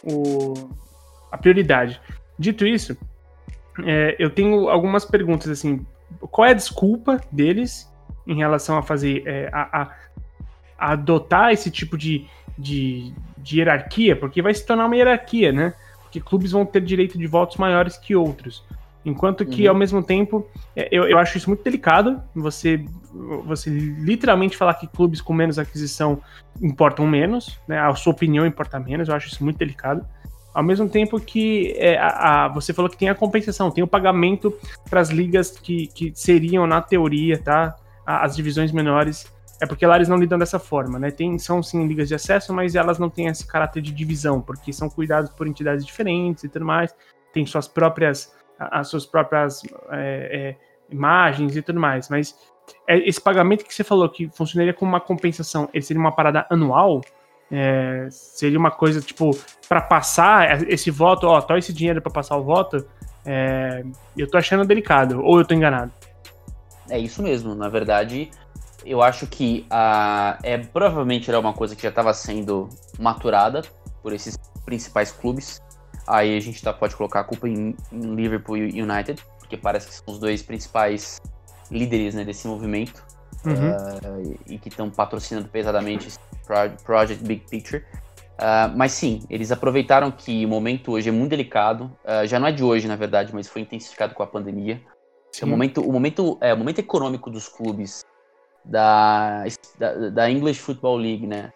o, 0.03 0.55
a 1.31 1.39
prioridade. 1.39 2.01
Dito 2.39 2.67
isso, 2.67 2.97
é, 3.85 4.17
eu 4.19 4.31
tenho 4.31 4.69
algumas 4.69 5.05
perguntas 5.05 5.49
assim. 5.49 5.85
Qual 6.21 6.47
é 6.47 6.51
a 6.51 6.55
desculpa 6.55 7.21
deles 7.31 7.93
em 8.27 8.37
relação 8.37 8.77
a 8.77 8.83
fazer 8.83 9.23
é, 9.27 9.49
a, 9.53 9.83
a, 9.83 10.93
adotar 10.93 11.53
esse 11.53 11.71
tipo 11.71 11.97
de, 11.97 12.27
de, 12.59 13.13
de 13.39 13.59
hierarquia? 13.59 14.17
Porque 14.17 14.43
vai 14.43 14.55
se 14.55 14.67
tornar 14.67 14.87
uma 14.87 14.97
hierarquia, 14.97 15.53
né? 15.53 15.75
Porque 16.03 16.21
clubes 16.21 16.53
vão 16.53 16.65
ter 16.65 16.83
direito 16.83 17.19
de 17.19 17.27
votos 17.27 17.57
maiores 17.57 17.97
que 17.97 18.17
outros. 18.17 18.65
Enquanto 19.07 19.47
que, 19.47 19.63
uhum. 19.63 19.69
ao 19.69 19.75
mesmo 19.77 20.03
tempo, 20.03 20.45
é, 20.75 20.89
eu, 20.91 21.05
eu 21.05 21.17
acho 21.17 21.39
isso 21.39 21.49
muito 21.49 21.63
delicado. 21.63 22.21
Você, 22.35 22.85
você 23.45 23.71
literalmente 23.71 24.57
falar 24.57 24.75
que 24.75 24.89
clubes 24.89 25.21
com 25.21 25.33
menos 25.33 25.61
aquisição 25.61 26.21
importam 26.61 27.07
menos, 27.07 27.57
né? 27.69 27.79
A 27.79 27.95
sua 27.95 28.13
opinião 28.13 28.45
importa 28.45 28.81
menos. 28.81 29.09
Eu 29.09 29.15
acho 29.15 29.29
isso 29.29 29.45
muito 29.45 29.59
delicado. 29.59 30.05
Ao 30.53 30.63
mesmo 30.63 30.89
tempo 30.89 31.21
que 31.21 31.73
é, 31.77 31.97
a, 31.99 32.47
a, 32.47 32.49
você 32.49 32.73
falou 32.73 32.91
que 32.91 32.97
tem 32.97 33.09
a 33.09 33.15
compensação, 33.15 33.71
tem 33.71 33.85
o 33.85 33.87
pagamento 33.87 34.53
para 34.91 35.01
as 35.01 35.11
ligas 35.11 35.53
que, 35.53 35.87
que 35.87 36.11
seriam, 36.13 36.67
na 36.67 36.83
teoria, 36.83 37.39
tá? 37.39 37.77
As 38.05 38.35
divisões 38.35 38.73
menores. 38.73 39.25
É 39.61 39.67
porque 39.67 39.87
lá 39.87 39.95
eles 39.95 40.09
não 40.09 40.17
lidam 40.17 40.37
dessa 40.37 40.59
forma, 40.59 40.99
né? 40.99 41.13
Tem, 41.13 41.39
são 41.39 41.63
sim 41.63 41.87
ligas 41.87 42.09
de 42.09 42.17
acesso, 42.17 42.53
mas 42.53 42.75
elas 42.75 42.99
não 42.99 43.09
têm 43.09 43.29
esse 43.29 43.47
caráter 43.47 43.81
de 43.81 43.93
divisão, 43.93 44.41
porque 44.41 44.73
são 44.73 44.91
cuidados 44.91 45.31
por 45.31 45.47
entidades 45.47 45.87
diferentes 45.87 46.43
e 46.43 46.49
tudo 46.49 46.65
mais. 46.65 46.93
Tem 47.33 47.47
suas 47.47 47.69
próprias 47.69 48.35
as 48.59 48.89
suas 48.89 49.07
próprias 49.07 49.63
é, 49.91 49.97
é, 50.33 50.57
imagens 50.91 51.57
e 51.57 51.63
tudo 51.63 51.81
mais. 51.81 52.09
Mas 52.09 52.35
é, 52.87 52.99
esse 52.99 53.21
pagamento 53.21 53.65
que 53.65 53.75
você 53.75 53.85
falou 53.85 54.09
que 54.09 54.29
funcionaria 54.29 54.73
como 54.73 54.91
uma 54.91 55.01
compensação, 55.01 55.69
ele 55.73 55.83
seria 55.83 56.01
uma 56.01 56.13
parada 56.13 56.47
anual? 56.51 57.01
É, 57.51 58.09
seria 58.11 58.59
uma 58.59 58.73
coisa 58.73 59.01
tipo 59.01 59.31
para 59.69 59.81
passar 59.81 60.69
esse 60.69 60.91
voto, 60.91 61.29
ó, 61.29 61.41
tô 61.41 61.57
esse 61.57 61.73
dinheiro 61.73 62.03
para 62.03 62.11
passar 62.11 62.37
o 62.37 62.43
voto. 62.43 62.85
É, 63.25 63.85
eu 64.17 64.29
tô 64.29 64.39
achando 64.39 64.65
delicado, 64.65 65.21
ou 65.23 65.39
eu 65.39 65.45
tô 65.45 65.55
enganado. 65.55 65.93
É 66.89 66.99
isso 66.99 67.23
mesmo, 67.23 67.55
na 67.55 67.69
verdade, 67.69 68.31
eu 68.85 69.03
acho 69.03 69.27
que 69.27 69.67
a, 69.69 70.39
é 70.43 70.57
provavelmente 70.57 71.29
era 71.29 71.39
uma 71.39 71.53
coisa 71.53 71.75
que 71.75 71.83
já 71.83 71.89
estava 71.89 72.15
sendo 72.15 72.69
maturada 72.99 73.63
por 74.03 74.13
esses 74.13 74.37
principais 74.65 75.11
clubes. 75.11 75.61
Aí 76.07 76.37
a 76.37 76.41
gente 76.41 76.63
tá, 76.63 76.73
pode 76.73 76.95
colocar 76.95 77.21
a 77.21 77.25
culpa 77.25 77.49
em, 77.49 77.75
em 77.93 78.15
Liverpool 78.15 78.57
e 78.57 78.81
United, 78.81 79.23
porque 79.39 79.57
parece 79.57 79.89
que 79.89 79.95
são 79.95 80.15
os 80.15 80.19
dois 80.19 80.43
principais 80.43 81.21
líderes 81.71 82.15
né, 82.15 82.25
desse 82.25 82.47
movimento 82.47 83.05
uhum. 83.45 84.33
uh, 84.33 84.39
e 84.47 84.59
que 84.59 84.69
estão 84.69 84.91
patrocinando 84.91 85.49
pesadamente 85.49 86.09
esse 86.09 86.19
Project 86.85 87.25
Big 87.25 87.45
Picture. 87.51 87.85
Uh, 88.37 88.77
mas 88.77 88.93
sim, 88.93 89.23
eles 89.31 89.51
aproveitaram 89.51 90.11
que 90.11 90.45
o 90.45 90.49
momento 90.49 90.93
hoje 90.93 91.09
é 91.09 91.13
muito 91.13 91.31
delicado. 91.31 91.91
Uh, 92.05 92.27
já 92.27 92.39
não 92.39 92.47
é 92.47 92.53
de 92.53 92.63
hoje, 92.63 92.87
na 92.87 92.97
verdade, 92.97 93.35
mas 93.35 93.49
foi 93.49 93.63
intensificado 93.63 94.15
com 94.15 94.23
a 94.23 94.27
pandemia. 94.27 94.81
O 95.43 95.47
momento, 95.47 95.83
o 95.83 95.93
momento, 95.93 96.39
é, 96.41 96.55
o 96.55 96.57
momento 96.57 96.79
econômico 96.79 97.31
dos 97.31 97.47
clubes 97.47 98.03
da, 98.65 99.45
da, 99.79 100.11
da 100.11 100.31
English 100.31 100.61
Football 100.61 100.97
League, 100.97 101.27
né? 101.27 101.53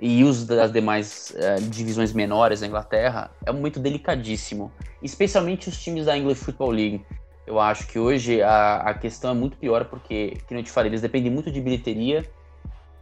E 0.00 0.24
os 0.24 0.46
das 0.46 0.72
demais 0.72 1.34
uh, 1.36 1.60
divisões 1.68 2.12
menores 2.14 2.60
da 2.60 2.66
Inglaterra 2.66 3.30
é 3.44 3.52
momento 3.52 3.78
delicadíssimo, 3.78 4.72
especialmente 5.02 5.68
os 5.68 5.78
times 5.78 6.06
da 6.06 6.16
English 6.16 6.42
Football 6.42 6.70
League. 6.70 7.04
Eu 7.46 7.60
acho 7.60 7.86
que 7.86 7.98
hoje 7.98 8.40
a, 8.40 8.76
a 8.76 8.94
questão 8.94 9.32
é 9.32 9.34
muito 9.34 9.58
pior 9.58 9.84
porque, 9.84 10.38
como 10.48 10.58
eu 10.58 10.64
te 10.64 10.70
falei, 10.70 10.88
eles 10.90 11.02
dependem 11.02 11.30
muito 11.30 11.50
de 11.50 11.60
bilheteria 11.60 12.24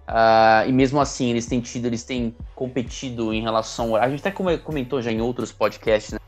uh, 0.09 0.69
e 0.69 0.73
mesmo 0.73 1.01
assim 1.01 1.31
eles 1.31 1.47
têm 1.47 1.61
tido, 1.61 1.87
eles 1.87 2.03
têm 2.03 2.35
competido 2.57 3.33
em 3.33 3.43
relação. 3.43 3.95
A 3.95 4.09
gente 4.09 4.27
até 4.27 4.33
comentou 4.59 5.01
já 5.01 5.13
em 5.13 5.21
outros 5.21 5.53
podcasts, 5.53 6.13
né, 6.13 6.19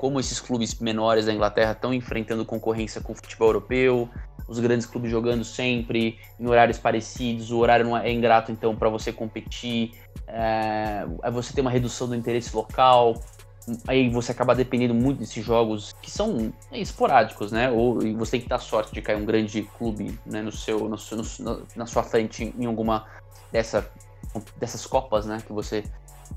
como 0.00 0.18
esses 0.18 0.40
clubes 0.40 0.80
menores 0.80 1.26
da 1.26 1.32
Inglaterra 1.34 1.72
estão 1.72 1.92
enfrentando 1.92 2.42
concorrência 2.42 3.02
com 3.02 3.12
o 3.12 3.14
futebol 3.14 3.48
europeu, 3.48 4.08
os 4.48 4.58
grandes 4.58 4.86
clubes 4.86 5.10
jogando 5.10 5.44
sempre 5.44 6.18
em 6.40 6.46
horários 6.46 6.78
parecidos, 6.78 7.50
o 7.50 7.58
horário 7.58 7.84
não 7.84 7.94
é 7.94 8.10
ingrato 8.10 8.50
então 8.50 8.74
para 8.74 8.88
você 8.88 9.12
competir, 9.12 9.92
é, 10.26 11.04
você 11.30 11.52
tem 11.52 11.60
uma 11.60 11.70
redução 11.70 12.08
do 12.08 12.14
interesse 12.14 12.56
local, 12.56 13.22
aí 13.86 14.08
você 14.08 14.32
acaba 14.32 14.54
dependendo 14.54 14.94
muito 14.94 15.18
desses 15.18 15.44
jogos 15.44 15.94
que 16.00 16.10
são 16.10 16.50
esporádicos, 16.72 17.52
né? 17.52 17.70
Ou 17.70 17.98
você 18.16 18.30
tem 18.30 18.40
que 18.40 18.48
dar 18.48 18.58
sorte 18.58 18.94
de 18.94 19.02
cair 19.02 19.16
um 19.16 19.26
grande 19.26 19.64
clube 19.76 20.18
né, 20.24 20.40
no 20.40 20.50
seu, 20.50 20.88
no, 20.88 20.96
no, 21.40 21.66
na 21.76 21.84
sua 21.84 22.02
frente 22.02 22.54
em 22.58 22.64
alguma 22.64 23.04
dessa, 23.52 23.86
dessas 24.56 24.86
copas, 24.86 25.26
né? 25.26 25.42
Que 25.46 25.52
você 25.52 25.82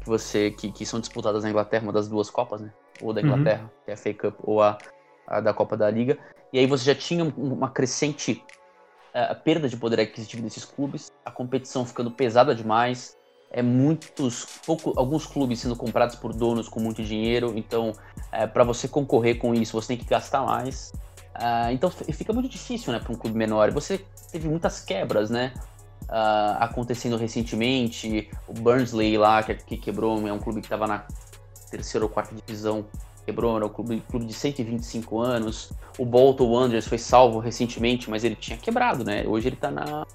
que 0.01 0.07
você 0.07 0.51
que, 0.51 0.69
que 0.69 0.85
são 0.85 0.99
disputadas 0.99 1.43
na 1.43 1.49
Inglaterra, 1.49 1.83
uma 1.83 1.93
das 1.93 2.09
duas 2.09 2.29
copas, 2.29 2.59
né? 2.59 2.69
Ou 3.01 3.13
da 3.13 3.21
uhum. 3.21 3.27
Inglaterra, 3.27 3.63
uhum. 3.63 3.69
que 3.85 3.91
é 3.91 3.93
a 3.93 3.97
FA 3.97 4.13
Cup, 4.13 4.35
ou 4.43 4.61
a, 4.61 4.77
a 5.27 5.39
da 5.39 5.53
Copa 5.53 5.75
da 5.75 5.89
Liga. 5.89 6.17
E 6.51 6.59
aí 6.59 6.67
você 6.67 6.85
já 6.85 6.95
tinha 6.95 7.23
uma 7.37 7.69
crescente 7.69 8.43
uh, 9.13 9.35
perda 9.43 9.67
de 9.67 9.77
poder 9.77 9.99
aquisitivo 9.99 10.43
desses 10.43 10.65
clubes, 10.65 11.11
a 11.25 11.31
competição 11.31 11.85
ficando 11.85 12.11
pesada 12.11 12.53
demais, 12.53 13.17
é 13.53 13.61
muitos, 13.61 14.45
pouco, 14.65 14.93
alguns 14.95 15.27
clubes 15.27 15.59
sendo 15.59 15.75
comprados 15.75 16.15
por 16.15 16.33
donos 16.33 16.67
com 16.67 16.79
muito 16.79 17.03
dinheiro, 17.03 17.53
então 17.55 17.93
é, 18.31 18.47
para 18.47 18.63
você 18.63 18.87
concorrer 18.87 19.37
com 19.37 19.53
isso 19.53 19.79
você 19.79 19.89
tem 19.89 19.97
que 19.97 20.05
gastar 20.05 20.41
mais. 20.41 20.91
Uh, 21.35 21.71
então 21.71 21.89
fica 21.89 22.33
muito 22.33 22.49
difícil, 22.49 22.91
né, 22.91 22.99
para 22.99 23.11
um 23.11 23.15
clube 23.15 23.37
menor. 23.37 23.71
Você 23.71 24.03
teve 24.31 24.47
muitas 24.47 24.83
quebras, 24.83 25.29
né, 25.29 25.53
uh, 26.03 26.57
acontecendo 26.59 27.15
recentemente. 27.15 28.29
O 28.47 28.53
Burnsley 28.53 29.17
lá 29.17 29.43
que, 29.43 29.53
que 29.53 29.77
quebrou, 29.77 30.27
é 30.27 30.33
um 30.33 30.39
clube 30.39 30.59
que 30.59 30.65
estava 30.65 30.87
na 30.87 31.05
terceira 31.73 32.05
ou 32.05 32.09
quarta 32.09 32.35
divisão 32.35 32.85
quebrou, 33.25 33.55
era 33.55 33.65
um 33.65 33.69
clube, 33.69 34.03
clube 34.09 34.25
de 34.25 34.33
125 34.33 35.19
anos. 35.19 35.71
O 35.97 36.05
Bolton 36.05 36.51
Wanderers 36.51 36.87
foi 36.87 36.97
salvo 36.97 37.39
recentemente, 37.39 38.09
mas 38.09 38.23
ele 38.23 38.35
tinha 38.35 38.57
quebrado, 38.57 39.03
né? 39.03 39.23
Hoje 39.27 39.49
ele 39.49 39.55
tá 39.55 39.71
na. 39.71 40.05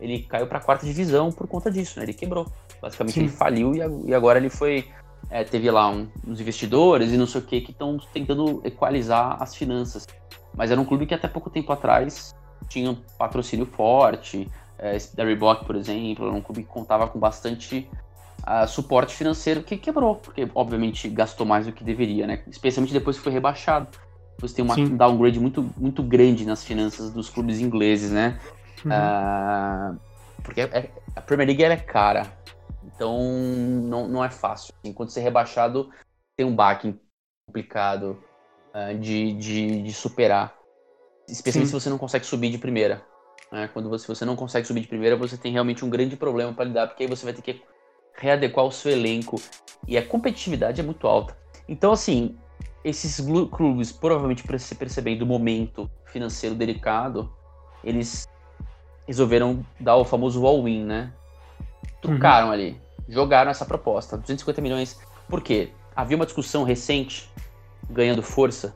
Ele 0.00 0.22
caiu 0.22 0.46
pra 0.46 0.60
quarta 0.60 0.86
divisão 0.86 1.30
por 1.30 1.46
conta 1.46 1.70
disso, 1.70 1.98
né? 1.98 2.04
Ele 2.04 2.14
quebrou. 2.14 2.46
Basicamente 2.80 3.14
Sim. 3.14 3.20
ele 3.20 3.28
faliu 3.28 3.72
e 4.06 4.14
agora 4.14 4.38
ele 4.38 4.50
foi. 4.50 4.88
É, 5.28 5.44
teve 5.44 5.70
lá 5.70 5.88
um, 5.88 6.08
uns 6.26 6.40
investidores 6.40 7.12
e 7.12 7.16
não 7.16 7.26
sei 7.26 7.40
o 7.40 7.44
que 7.44 7.60
que 7.60 7.70
estão 7.70 7.98
tentando 8.12 8.60
equalizar 8.64 9.36
as 9.40 9.54
finanças. 9.54 10.06
Mas 10.54 10.70
era 10.70 10.80
um 10.80 10.84
clube 10.84 11.06
que 11.06 11.14
até 11.14 11.28
pouco 11.28 11.50
tempo 11.50 11.72
atrás 11.72 12.34
tinha 12.68 12.90
um 12.90 12.96
patrocínio 13.18 13.66
forte. 13.66 14.48
É, 14.78 14.96
da 15.14 15.24
Reebok, 15.24 15.66
por 15.66 15.76
exemplo, 15.76 16.26
era 16.26 16.34
um 16.34 16.40
clube 16.40 16.62
que 16.62 16.68
contava 16.68 17.06
com 17.06 17.18
bastante 17.18 17.88
uh, 18.46 18.66
suporte 18.66 19.14
financeiro 19.14 19.62
que 19.62 19.76
quebrou, 19.76 20.16
porque 20.16 20.48
obviamente 20.54 21.08
gastou 21.08 21.46
mais 21.46 21.66
do 21.66 21.72
que 21.72 21.84
deveria, 21.84 22.26
né? 22.26 22.42
Especialmente 22.46 22.92
depois 22.92 23.16
que 23.16 23.22
foi 23.22 23.32
rebaixado. 23.32 23.88
Você 24.38 24.56
tem 24.56 24.64
uma, 24.64 24.78
um 24.78 24.96
downgrade 24.96 25.38
muito, 25.38 25.62
muito 25.76 26.02
grande 26.02 26.46
nas 26.46 26.64
finanças 26.64 27.10
dos 27.10 27.28
clubes 27.28 27.60
ingleses, 27.60 28.10
né? 28.10 28.40
Uhum. 28.84 28.90
Uh, 28.92 30.00
porque 30.42 30.62
é, 30.62 30.90
a 31.14 31.20
Premier 31.20 31.48
League 31.48 31.62
é 31.62 31.76
cara, 31.76 32.26
então 32.84 33.18
não, 33.82 34.08
não 34.08 34.24
é 34.24 34.30
fácil. 34.30 34.72
Enquanto 34.82 35.10
ser 35.10 35.20
rebaixado, 35.20 35.90
tem 36.36 36.46
um 36.46 36.54
baque 36.54 36.98
complicado 37.46 38.18
uh, 38.74 38.98
de, 38.98 39.32
de, 39.34 39.82
de, 39.82 39.92
superar. 39.92 40.54
Especialmente 41.28 41.68
Sim. 41.70 41.78
se 41.78 41.84
você 41.84 41.90
não 41.90 41.98
consegue 41.98 42.24
subir 42.24 42.50
de 42.50 42.58
primeira. 42.58 43.02
Né? 43.52 43.68
Quando 43.72 43.90
você, 43.90 44.06
você 44.06 44.24
não 44.24 44.36
consegue 44.36 44.66
subir 44.66 44.80
de 44.80 44.88
primeira, 44.88 45.16
você 45.16 45.36
tem 45.36 45.52
realmente 45.52 45.84
um 45.84 45.90
grande 45.90 46.16
problema 46.16 46.52
para 46.52 46.64
lidar, 46.64 46.86
porque 46.86 47.02
aí 47.02 47.08
você 47.08 47.24
vai 47.24 47.34
ter 47.34 47.42
que 47.42 47.62
readequar 48.20 48.66
o 48.66 48.70
seu 48.70 48.92
elenco 48.92 49.40
e 49.88 49.96
a 49.96 50.06
competitividade 50.06 50.80
é 50.80 50.84
muito 50.84 51.06
alta. 51.06 51.36
Então, 51.66 51.90
assim, 51.90 52.36
esses 52.84 53.20
clubes, 53.50 53.90
provavelmente 53.90 54.44
se 54.58 54.74
percebendo 54.74 55.22
o 55.22 55.26
momento 55.26 55.90
financeiro 56.04 56.54
delicado, 56.54 57.32
eles 57.82 58.28
resolveram 59.06 59.64
dar 59.78 59.96
o 59.96 60.04
famoso 60.04 60.46
all-in, 60.46 60.84
né? 60.84 61.12
Trucaram 62.02 62.48
uhum. 62.48 62.52
ali, 62.52 62.80
jogaram 63.08 63.50
essa 63.50 63.64
proposta, 63.64 64.16
250 64.16 64.60
milhões. 64.60 65.00
Por 65.28 65.42
quê? 65.42 65.70
Havia 65.96 66.16
uma 66.16 66.26
discussão 66.26 66.62
recente, 66.62 67.30
ganhando 67.88 68.22
força, 68.22 68.74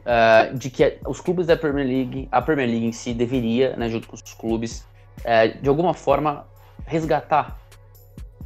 uh, 0.00 0.56
de 0.56 0.70
que 0.70 0.98
os 1.06 1.20
clubes 1.20 1.46
da 1.46 1.56
Premier 1.56 1.86
League, 1.86 2.28
a 2.30 2.40
Premier 2.40 2.68
League 2.68 2.86
em 2.86 2.92
si, 2.92 3.12
deveria, 3.12 3.76
né, 3.76 3.88
junto 3.88 4.06
com 4.06 4.14
os 4.14 4.22
clubes, 4.22 4.86
uh, 5.20 5.60
de 5.60 5.68
alguma 5.68 5.94
forma 5.94 6.46
resgatar 6.86 7.61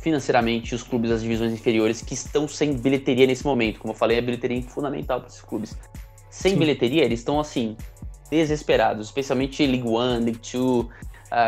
financeiramente 0.06 0.72
os 0.72 0.84
clubes 0.84 1.10
das 1.10 1.20
divisões 1.20 1.52
inferiores 1.52 2.00
que 2.00 2.14
estão 2.14 2.46
sem 2.46 2.74
bilheteria 2.74 3.26
nesse 3.26 3.44
momento. 3.44 3.80
Como 3.80 3.92
eu 3.92 3.96
falei, 3.96 4.16
a 4.16 4.22
bilheteria 4.22 4.56
é 4.56 4.62
fundamental 4.62 5.18
para 5.18 5.28
esses 5.28 5.42
clubes. 5.42 5.76
Sem 6.30 6.52
Sim. 6.52 6.58
bilheteria, 6.60 7.02
eles 7.02 7.18
estão 7.18 7.40
assim, 7.40 7.76
desesperados, 8.30 9.08
especialmente 9.08 9.66
League 9.66 9.88
One, 9.88 10.26
League 10.26 10.38
Two. 10.38 10.82
Uh, 10.82 10.90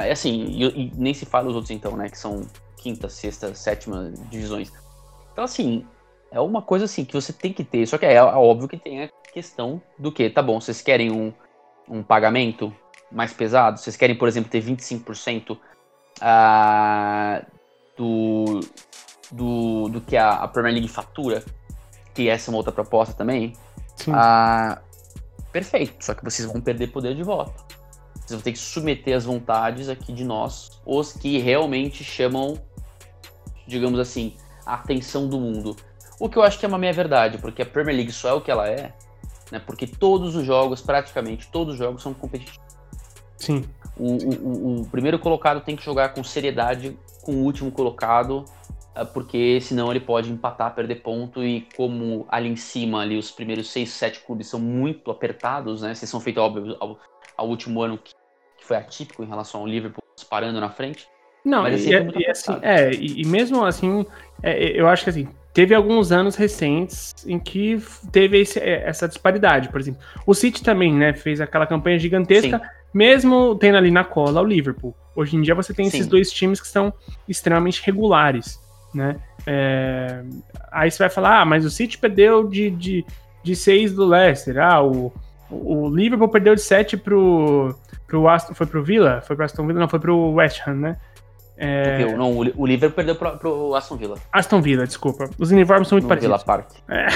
é 0.02 0.10
assim, 0.10 0.46
e, 0.48 0.64
e, 0.64 0.92
nem 0.96 1.14
se 1.14 1.24
fala 1.24 1.48
os 1.48 1.54
outros 1.54 1.70
então, 1.70 1.96
né? 1.96 2.08
Que 2.08 2.18
são 2.18 2.48
quinta, 2.78 3.08
sexta, 3.08 3.54
sétima 3.54 4.12
divisões. 4.28 4.72
Então, 5.32 5.44
assim, 5.44 5.86
é 6.32 6.40
uma 6.40 6.60
coisa 6.60 6.86
assim 6.86 7.04
que 7.04 7.14
você 7.14 7.32
tem 7.32 7.52
que 7.52 7.62
ter. 7.62 7.86
Só 7.86 7.96
que 7.96 8.06
é, 8.06 8.14
é 8.14 8.22
óbvio 8.24 8.66
que 8.66 8.76
tem 8.76 9.04
a 9.04 9.08
questão 9.32 9.80
do 9.96 10.10
que, 10.10 10.28
tá 10.28 10.42
bom, 10.42 10.60
vocês 10.60 10.82
querem 10.82 11.12
um, 11.12 11.32
um 11.88 12.02
pagamento 12.02 12.74
mais 13.08 13.32
pesado? 13.32 13.78
Vocês 13.78 13.96
querem, 13.96 14.18
por 14.18 14.26
exemplo, 14.26 14.50
ter 14.50 14.60
25% 14.60 15.52
uh, 15.52 15.58
do, 17.98 18.60
do, 19.32 19.88
do 19.88 20.00
que 20.00 20.16
a, 20.16 20.30
a, 20.30 20.48
Premier 20.48 20.74
League 20.74 20.88
fatura, 20.88 21.44
que 22.14 22.28
essa 22.28 22.48
é 22.48 22.50
uma 22.50 22.58
outra 22.58 22.72
proposta 22.72 23.12
também, 23.12 23.52
ah, 24.12 24.80
perfeito, 25.52 26.04
só 26.04 26.14
que 26.14 26.24
vocês 26.24 26.50
vão 26.50 26.60
perder 26.60 26.86
poder 26.88 27.14
de 27.14 27.22
voto. 27.22 27.66
Vocês 28.14 28.30
vão 28.30 28.40
ter 28.40 28.52
que 28.52 28.58
submeter 28.58 29.16
as 29.16 29.24
vontades 29.24 29.88
aqui 29.88 30.12
de 30.12 30.24
nós, 30.24 30.80
os 30.86 31.12
que 31.12 31.38
realmente 31.38 32.04
chamam, 32.04 32.58
digamos 33.66 33.98
assim, 33.98 34.36
a 34.64 34.74
atenção 34.74 35.28
do 35.28 35.40
mundo. 35.40 35.74
O 36.20 36.28
que 36.28 36.36
eu 36.36 36.42
acho 36.42 36.58
que 36.58 36.64
é 36.64 36.68
uma 36.68 36.78
meia 36.78 36.92
verdade, 36.92 37.38
porque 37.38 37.62
a 37.62 37.66
Premier 37.66 37.96
League 37.96 38.12
só 38.12 38.28
é 38.28 38.32
o 38.32 38.40
que 38.40 38.50
ela 38.50 38.68
é, 38.68 38.92
né? 39.50 39.58
Porque 39.58 39.86
todos 39.86 40.36
os 40.36 40.44
jogos, 40.44 40.80
praticamente 40.80 41.48
todos 41.48 41.74
os 41.74 41.78
jogos 41.78 42.02
são 42.02 42.12
competitivos. 42.12 42.60
Sim. 43.38 43.64
O, 43.96 44.12
o, 44.12 44.80
o, 44.82 44.86
primeiro 44.86 45.18
colocado 45.18 45.60
tem 45.60 45.74
que 45.74 45.84
jogar 45.84 46.10
com 46.10 46.22
seriedade 46.22 46.98
com 47.28 47.34
o 47.34 47.44
último 47.44 47.70
colocado, 47.70 48.46
eh, 48.96 49.04
porque 49.04 49.60
senão 49.60 49.90
ele 49.90 50.00
pode 50.00 50.32
empatar, 50.32 50.74
perder 50.74 51.02
ponto, 51.02 51.44
e 51.44 51.68
como 51.76 52.26
ali 52.30 52.48
em 52.48 52.56
cima, 52.56 53.02
ali 53.02 53.18
os 53.18 53.30
primeiros 53.30 53.70
seis, 53.70 53.90
sete 53.90 54.20
clubes 54.20 54.46
são 54.46 54.58
muito 54.58 55.10
apertados, 55.10 55.82
né? 55.82 55.94
Vocês 55.94 56.10
são 56.10 56.20
feitos, 56.20 56.42
óbvio, 56.42 56.74
ao, 56.80 56.98
ao 57.36 57.46
último 57.46 57.82
ano 57.82 57.98
que, 57.98 58.14
que, 58.56 58.64
foi 58.64 58.78
atípico 58.78 59.22
em 59.22 59.26
relação 59.26 59.60
ao 59.60 59.66
Liverpool 59.66 60.02
parando 60.30 60.58
na 60.58 60.70
frente. 60.70 61.06
Não, 61.44 61.62
mas 61.62 61.84
e, 61.84 61.94
é, 61.94 62.08
e, 62.16 62.30
assim, 62.30 62.58
é, 62.62 62.90
e, 62.94 63.20
e 63.20 63.26
mesmo 63.26 63.62
assim, 63.62 64.06
é, 64.42 64.80
eu 64.80 64.88
acho 64.88 65.04
que 65.04 65.10
assim, 65.10 65.28
teve 65.52 65.74
alguns 65.74 66.10
anos 66.10 66.34
recentes 66.34 67.14
em 67.26 67.38
que 67.38 67.78
teve 68.10 68.40
esse, 68.40 68.58
é, 68.58 68.88
essa 68.88 69.06
disparidade, 69.06 69.68
por 69.68 69.80
exemplo. 69.80 70.00
O 70.26 70.32
City 70.32 70.62
também, 70.62 70.94
né, 70.94 71.12
fez 71.12 71.42
aquela 71.42 71.66
campanha 71.66 71.98
gigantesca, 71.98 72.58
Sim. 72.58 72.64
Mesmo 72.92 73.54
tendo 73.56 73.76
ali 73.76 73.90
na 73.90 74.04
cola 74.04 74.40
o 74.40 74.44
Liverpool. 74.44 74.94
Hoje 75.14 75.36
em 75.36 75.42
dia 75.42 75.54
você 75.54 75.74
tem 75.74 75.90
Sim. 75.90 75.98
esses 75.98 76.06
dois 76.06 76.30
times 76.30 76.60
que 76.60 76.68
são 76.68 76.92
extremamente 77.28 77.82
regulares, 77.84 78.60
né? 78.94 79.16
É... 79.46 80.22
Aí 80.70 80.90
você 80.90 80.98
vai 80.98 81.10
falar, 81.10 81.40
ah, 81.40 81.44
mas 81.44 81.64
o 81.64 81.70
City 81.70 81.98
perdeu 81.98 82.48
de, 82.48 82.70
de, 82.70 83.04
de 83.42 83.56
seis 83.56 83.92
do 83.92 84.06
Leicester. 84.06 84.58
Ah, 84.58 84.82
o, 84.82 85.12
o 85.50 85.88
Liverpool 85.88 86.28
perdeu 86.28 86.54
de 86.54 86.60
sete 86.60 86.96
pro, 86.96 87.74
pro 88.06 88.28
Aston, 88.28 88.54
foi 88.54 88.66
pro 88.66 88.82
Villa? 88.82 89.20
Foi 89.22 89.34
pro 89.34 89.44
Aston 89.44 89.66
Villa? 89.66 89.80
Não, 89.80 89.88
foi 89.88 89.98
pro 89.98 90.32
West 90.32 90.60
Ham, 90.66 90.74
né? 90.74 90.96
É... 91.56 92.14
Não, 92.14 92.36
o 92.36 92.66
Liverpool 92.66 92.94
perdeu 92.94 93.16
pro, 93.16 93.36
pro 93.36 93.74
Aston 93.74 93.96
Villa. 93.96 94.16
Aston 94.32 94.62
Villa, 94.62 94.86
desculpa. 94.86 95.28
Os 95.38 95.50
uniformes 95.50 95.88
são 95.88 95.96
muito 95.96 96.04
no 96.04 96.08
parecidos. 96.08 96.44
Villa 96.44 96.44
Park. 96.44 96.70
É. 96.88 97.08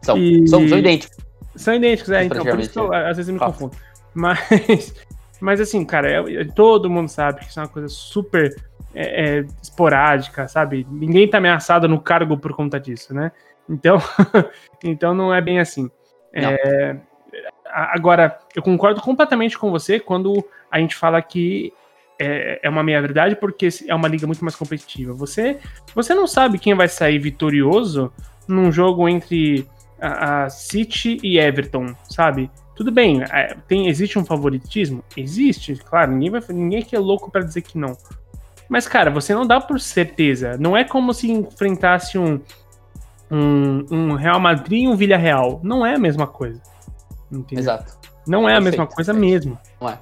São, 0.00 0.16
e... 0.18 0.48
são, 0.48 0.66
são, 0.66 0.78
idênticos. 0.78 1.16
São 1.54 1.74
idênticos, 1.74 2.10
é, 2.10 2.24
então, 2.24 2.44
por 2.44 2.58
isso 2.58 2.70
que 2.70 2.78
eu, 2.78 2.92
às 2.92 3.16
vezes 3.16 3.28
eu 3.28 3.34
me 3.34 3.38
Fato. 3.38 3.52
confundo. 3.52 3.76
Mas, 4.16 4.94
mas 5.40 5.60
assim, 5.60 5.84
cara, 5.84 6.10
é, 6.10 6.44
todo 6.44 6.88
mundo 6.88 7.08
sabe 7.08 7.40
que 7.40 7.50
isso 7.50 7.60
é 7.60 7.62
uma 7.62 7.68
coisa 7.68 7.88
super 7.88 8.56
é, 8.94 9.38
é, 9.38 9.46
esporádica, 9.62 10.48
sabe? 10.48 10.86
Ninguém 10.90 11.28
tá 11.28 11.36
ameaçado 11.36 11.86
no 11.86 12.00
cargo 12.00 12.38
por 12.38 12.54
conta 12.54 12.80
disso, 12.80 13.12
né? 13.12 13.30
Então, 13.68 13.98
então 14.82 15.14
não 15.14 15.34
é 15.34 15.40
bem 15.40 15.60
assim. 15.60 15.90
É, 16.32 16.96
agora, 17.66 18.38
eu 18.54 18.62
concordo 18.62 19.00
completamente 19.02 19.58
com 19.58 19.70
você 19.70 20.00
quando 20.00 20.42
a 20.70 20.78
gente 20.78 20.96
fala 20.96 21.20
que 21.20 21.72
é, 22.18 22.60
é 22.62 22.70
uma 22.70 22.82
meia-verdade 22.82 23.36
porque 23.36 23.68
é 23.86 23.94
uma 23.94 24.08
liga 24.08 24.26
muito 24.26 24.42
mais 24.42 24.56
competitiva. 24.56 25.12
Você, 25.12 25.58
você 25.94 26.14
não 26.14 26.26
sabe 26.26 26.58
quem 26.58 26.74
vai 26.74 26.88
sair 26.88 27.18
vitorioso 27.18 28.12
num 28.48 28.72
jogo 28.72 29.08
entre 29.08 29.66
a, 30.00 30.44
a 30.44 30.50
City 30.50 31.18
e 31.22 31.38
Everton, 31.38 31.94
sabe? 32.08 32.50
Tudo 32.76 32.92
bem, 32.92 33.22
é, 33.22 33.56
tem, 33.66 33.88
existe 33.88 34.18
um 34.18 34.24
favoritismo? 34.24 35.02
Existe, 35.16 35.74
claro, 35.76 36.12
ninguém, 36.12 36.30
vai, 36.30 36.42
ninguém 36.50 36.80
aqui 36.80 36.94
é 36.94 36.98
louco 36.98 37.30
para 37.30 37.42
dizer 37.42 37.62
que 37.62 37.78
não. 37.78 37.96
Mas, 38.68 38.86
cara, 38.86 39.10
você 39.10 39.34
não 39.34 39.46
dá 39.46 39.60
por 39.60 39.80
certeza. 39.80 40.56
Não 40.58 40.76
é 40.76 40.84
como 40.84 41.14
se 41.14 41.30
enfrentasse 41.30 42.18
um, 42.18 42.40
um, 43.30 43.86
um 43.90 44.14
Real 44.14 44.38
Madrid 44.38 44.84
e 44.84 44.88
um 44.88 44.96
Villarreal. 44.96 45.60
Não 45.62 45.86
é 45.86 45.94
a 45.94 45.98
mesma 45.98 46.26
coisa. 46.26 46.60
Entendeu? 47.32 47.62
Exato. 47.62 47.96
Não 48.26 48.48
é 48.48 48.56
a 48.56 48.60
mesma 48.60 48.86
coisa 48.86 49.12
mesmo. 49.12 49.58
Não 49.80 49.88
é. 49.88 49.98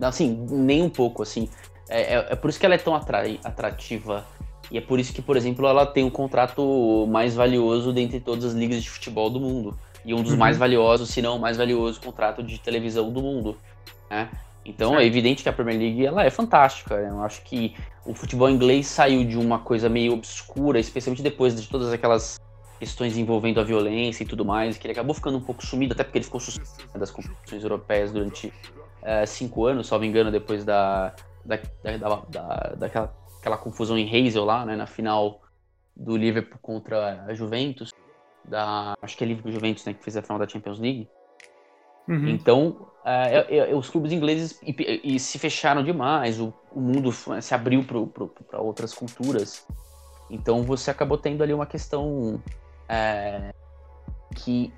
Assim, 0.00 0.46
nem 0.50 0.82
um 0.82 0.90
pouco, 0.90 1.22
assim. 1.22 1.48
É, 1.88 2.14
é, 2.14 2.26
é, 2.30 2.36
por 2.36 2.50
isso 2.50 2.60
que 2.60 2.66
ela 2.66 2.74
é 2.74 2.78
tão 2.78 2.94
atrativa. 2.94 4.24
E 4.70 4.76
é 4.76 4.80
por 4.80 5.00
isso 5.00 5.14
que, 5.14 5.22
por 5.22 5.36
exemplo, 5.36 5.66
ela 5.66 5.86
tem 5.86 6.04
o 6.04 6.08
um 6.08 6.10
contrato 6.10 7.06
mais 7.10 7.34
valioso 7.34 7.92
dentre 7.92 8.20
todas 8.20 8.44
as 8.44 8.52
ligas 8.52 8.82
de 8.82 8.90
futebol 8.90 9.30
do 9.30 9.40
mundo. 9.40 9.76
E 10.08 10.14
um 10.14 10.22
dos 10.22 10.32
uhum. 10.32 10.38
mais 10.38 10.56
valiosos, 10.56 11.10
se 11.10 11.20
não 11.20 11.36
o 11.36 11.40
mais 11.40 11.56
valioso 11.56 12.00
contrato 12.00 12.42
de 12.42 12.58
televisão 12.58 13.10
do 13.12 13.20
mundo. 13.20 13.58
Né? 14.10 14.30
Então 14.64 14.90
certo. 14.90 15.02
é 15.02 15.06
evidente 15.06 15.42
que 15.42 15.48
a 15.48 15.52
Premier 15.52 15.78
League 15.78 16.06
ela 16.06 16.24
é 16.24 16.30
fantástica. 16.30 16.94
Eu 16.94 17.22
acho 17.22 17.42
que 17.42 17.76
o 18.06 18.14
futebol 18.14 18.48
inglês 18.48 18.86
saiu 18.86 19.24
de 19.24 19.36
uma 19.36 19.58
coisa 19.58 19.88
meio 19.88 20.14
obscura, 20.14 20.80
especialmente 20.80 21.22
depois 21.22 21.60
de 21.60 21.68
todas 21.68 21.92
aquelas 21.92 22.40
questões 22.78 23.16
envolvendo 23.16 23.60
a 23.60 23.64
violência 23.64 24.22
e 24.22 24.26
tudo 24.26 24.44
mais, 24.44 24.78
que 24.78 24.86
ele 24.86 24.92
acabou 24.92 25.14
ficando 25.14 25.36
um 25.36 25.42
pouco 25.42 25.66
sumido, 25.66 25.92
até 25.92 26.04
porque 26.04 26.18
ele 26.18 26.24
ficou 26.24 26.40
suspenso 26.40 26.98
das 26.98 27.10
competições 27.10 27.62
europeias 27.62 28.12
durante 28.12 28.52
é, 29.02 29.26
cinco 29.26 29.66
anos, 29.66 29.88
salvo 29.88 30.04
engano, 30.04 30.30
depois 30.30 30.64
da, 30.64 31.12
da, 31.44 31.58
da, 31.82 32.22
da, 32.28 32.74
daquela 32.78 33.14
aquela 33.40 33.56
confusão 33.56 33.96
em 33.96 34.06
Hazel 34.06 34.44
lá, 34.44 34.64
né, 34.64 34.76
na 34.76 34.86
final 34.86 35.40
do 35.96 36.16
Liverpool 36.16 36.58
contra 36.60 37.24
a 37.26 37.34
Juventus, 37.34 37.90
da, 38.48 38.94
acho 39.00 39.16
que 39.16 39.24
é 39.24 39.26
Liverpool 39.26 39.52
Juventus, 39.52 39.84
né, 39.84 39.94
que 39.94 40.02
fez 40.02 40.16
a 40.16 40.22
final 40.22 40.38
da 40.38 40.48
Champions 40.48 40.78
League. 40.78 41.08
Uhum. 42.08 42.28
Então, 42.28 42.88
é, 43.04 43.70
é 43.70 43.74
os 43.74 43.88
clubes 43.88 44.12
ingleses 44.12 44.58
e, 44.62 45.00
e 45.04 45.20
se 45.20 45.38
fecharam 45.38 45.82
demais, 45.82 46.40
o, 46.40 46.52
o 46.72 46.80
mundo 46.80 47.12
se 47.12 47.54
abriu 47.54 47.84
para 47.84 48.60
outras 48.60 48.94
culturas. 48.94 49.66
Então, 50.30 50.62
você 50.62 50.90
acabou 50.90 51.18
tendo 51.18 51.42
ali 51.42 51.52
uma 51.52 51.66
questão 51.66 52.42
é, 52.88 53.52
que 54.34 54.72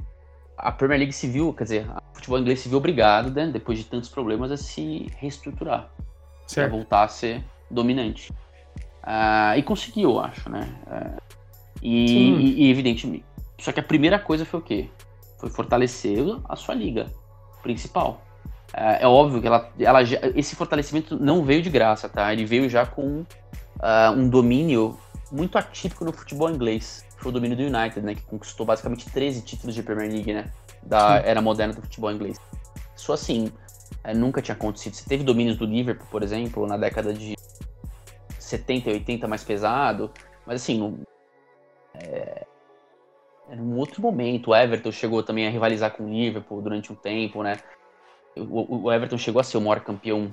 a 0.56 0.70
Premier 0.70 0.98
League 0.98 1.12
se 1.12 1.26
viu, 1.26 1.52
quer 1.52 1.64
dizer, 1.64 1.86
o 1.88 2.14
futebol 2.14 2.38
inglês 2.38 2.60
se 2.60 2.68
viu 2.68 2.78
obrigado, 2.78 3.30
né, 3.30 3.46
depois 3.46 3.78
de 3.78 3.84
tantos 3.84 4.08
problemas, 4.08 4.50
a 4.50 4.56
se 4.56 5.06
reestruturar. 5.16 5.90
Para 6.52 6.68
voltar 6.68 7.04
a 7.04 7.08
ser 7.08 7.44
dominante. 7.70 8.32
Uh, 9.02 9.56
e 9.56 9.62
conseguiu, 9.62 10.10
eu 10.10 10.20
acho, 10.20 10.50
né? 10.50 10.68
Uh, 10.86 11.22
e, 11.82 12.32
e, 12.32 12.62
e, 12.62 12.70
evidentemente. 12.70 13.24
Só 13.60 13.72
que 13.72 13.80
a 13.80 13.82
primeira 13.82 14.18
coisa 14.18 14.44
foi 14.44 14.60
o 14.60 14.62
quê? 14.62 14.88
Foi 15.38 15.50
fortalecer 15.50 16.18
a 16.48 16.56
sua 16.56 16.74
liga 16.74 17.06
principal. 17.62 18.22
Uh, 18.72 18.98
é 19.00 19.06
óbvio 19.06 19.40
que 19.40 19.46
ela, 19.46 19.70
ela 19.78 20.04
já, 20.04 20.18
esse 20.34 20.54
fortalecimento 20.56 21.16
não 21.18 21.44
veio 21.44 21.62
de 21.62 21.70
graça, 21.70 22.08
tá? 22.08 22.32
Ele 22.32 22.44
veio 22.44 22.68
já 22.68 22.86
com 22.86 23.24
um 24.14 24.28
domínio 24.28 24.98
muito 25.32 25.56
atípico 25.56 26.04
no 26.04 26.12
futebol 26.12 26.50
inglês 26.50 27.04
foi 27.20 27.30
o 27.30 27.32
domínio 27.32 27.56
do 27.56 27.62
United, 27.62 28.00
né? 28.00 28.14
Que 28.14 28.22
conquistou 28.22 28.64
basicamente 28.64 29.08
13 29.10 29.42
títulos 29.42 29.74
de 29.74 29.82
Premier 29.82 30.10
League, 30.10 30.32
né? 30.32 30.50
Da 30.82 31.18
era 31.18 31.40
moderna 31.42 31.74
do 31.74 31.82
futebol 31.82 32.10
inglês. 32.10 32.38
Isso 32.96 33.12
assim, 33.12 33.52
é, 34.02 34.14
nunca 34.14 34.40
tinha 34.40 34.54
acontecido. 34.54 34.94
Você 34.94 35.06
teve 35.06 35.22
domínios 35.22 35.56
do 35.56 35.66
Liverpool, 35.66 36.06
por 36.10 36.22
exemplo, 36.22 36.66
na 36.66 36.78
década 36.78 37.12
de 37.12 37.36
70 38.38 38.90
e 38.90 38.92
80 38.94 39.28
mais 39.28 39.44
pesado, 39.44 40.10
mas 40.46 40.62
assim, 40.62 40.78
no, 40.78 41.00
é, 41.94 42.46
era 43.50 43.60
um 43.60 43.76
outro 43.76 44.00
momento. 44.00 44.50
O 44.50 44.56
Everton 44.56 44.92
chegou 44.92 45.22
também 45.22 45.46
a 45.46 45.50
rivalizar 45.50 45.90
com 45.90 46.04
o 46.04 46.08
Liverpool 46.08 46.62
durante 46.62 46.92
um 46.92 46.94
tempo, 46.94 47.42
né? 47.42 47.58
O, 48.36 48.84
o 48.84 48.92
Everton 48.92 49.18
chegou 49.18 49.40
a 49.40 49.44
ser 49.44 49.56
o 49.56 49.60
maior 49.60 49.80
campeão 49.80 50.32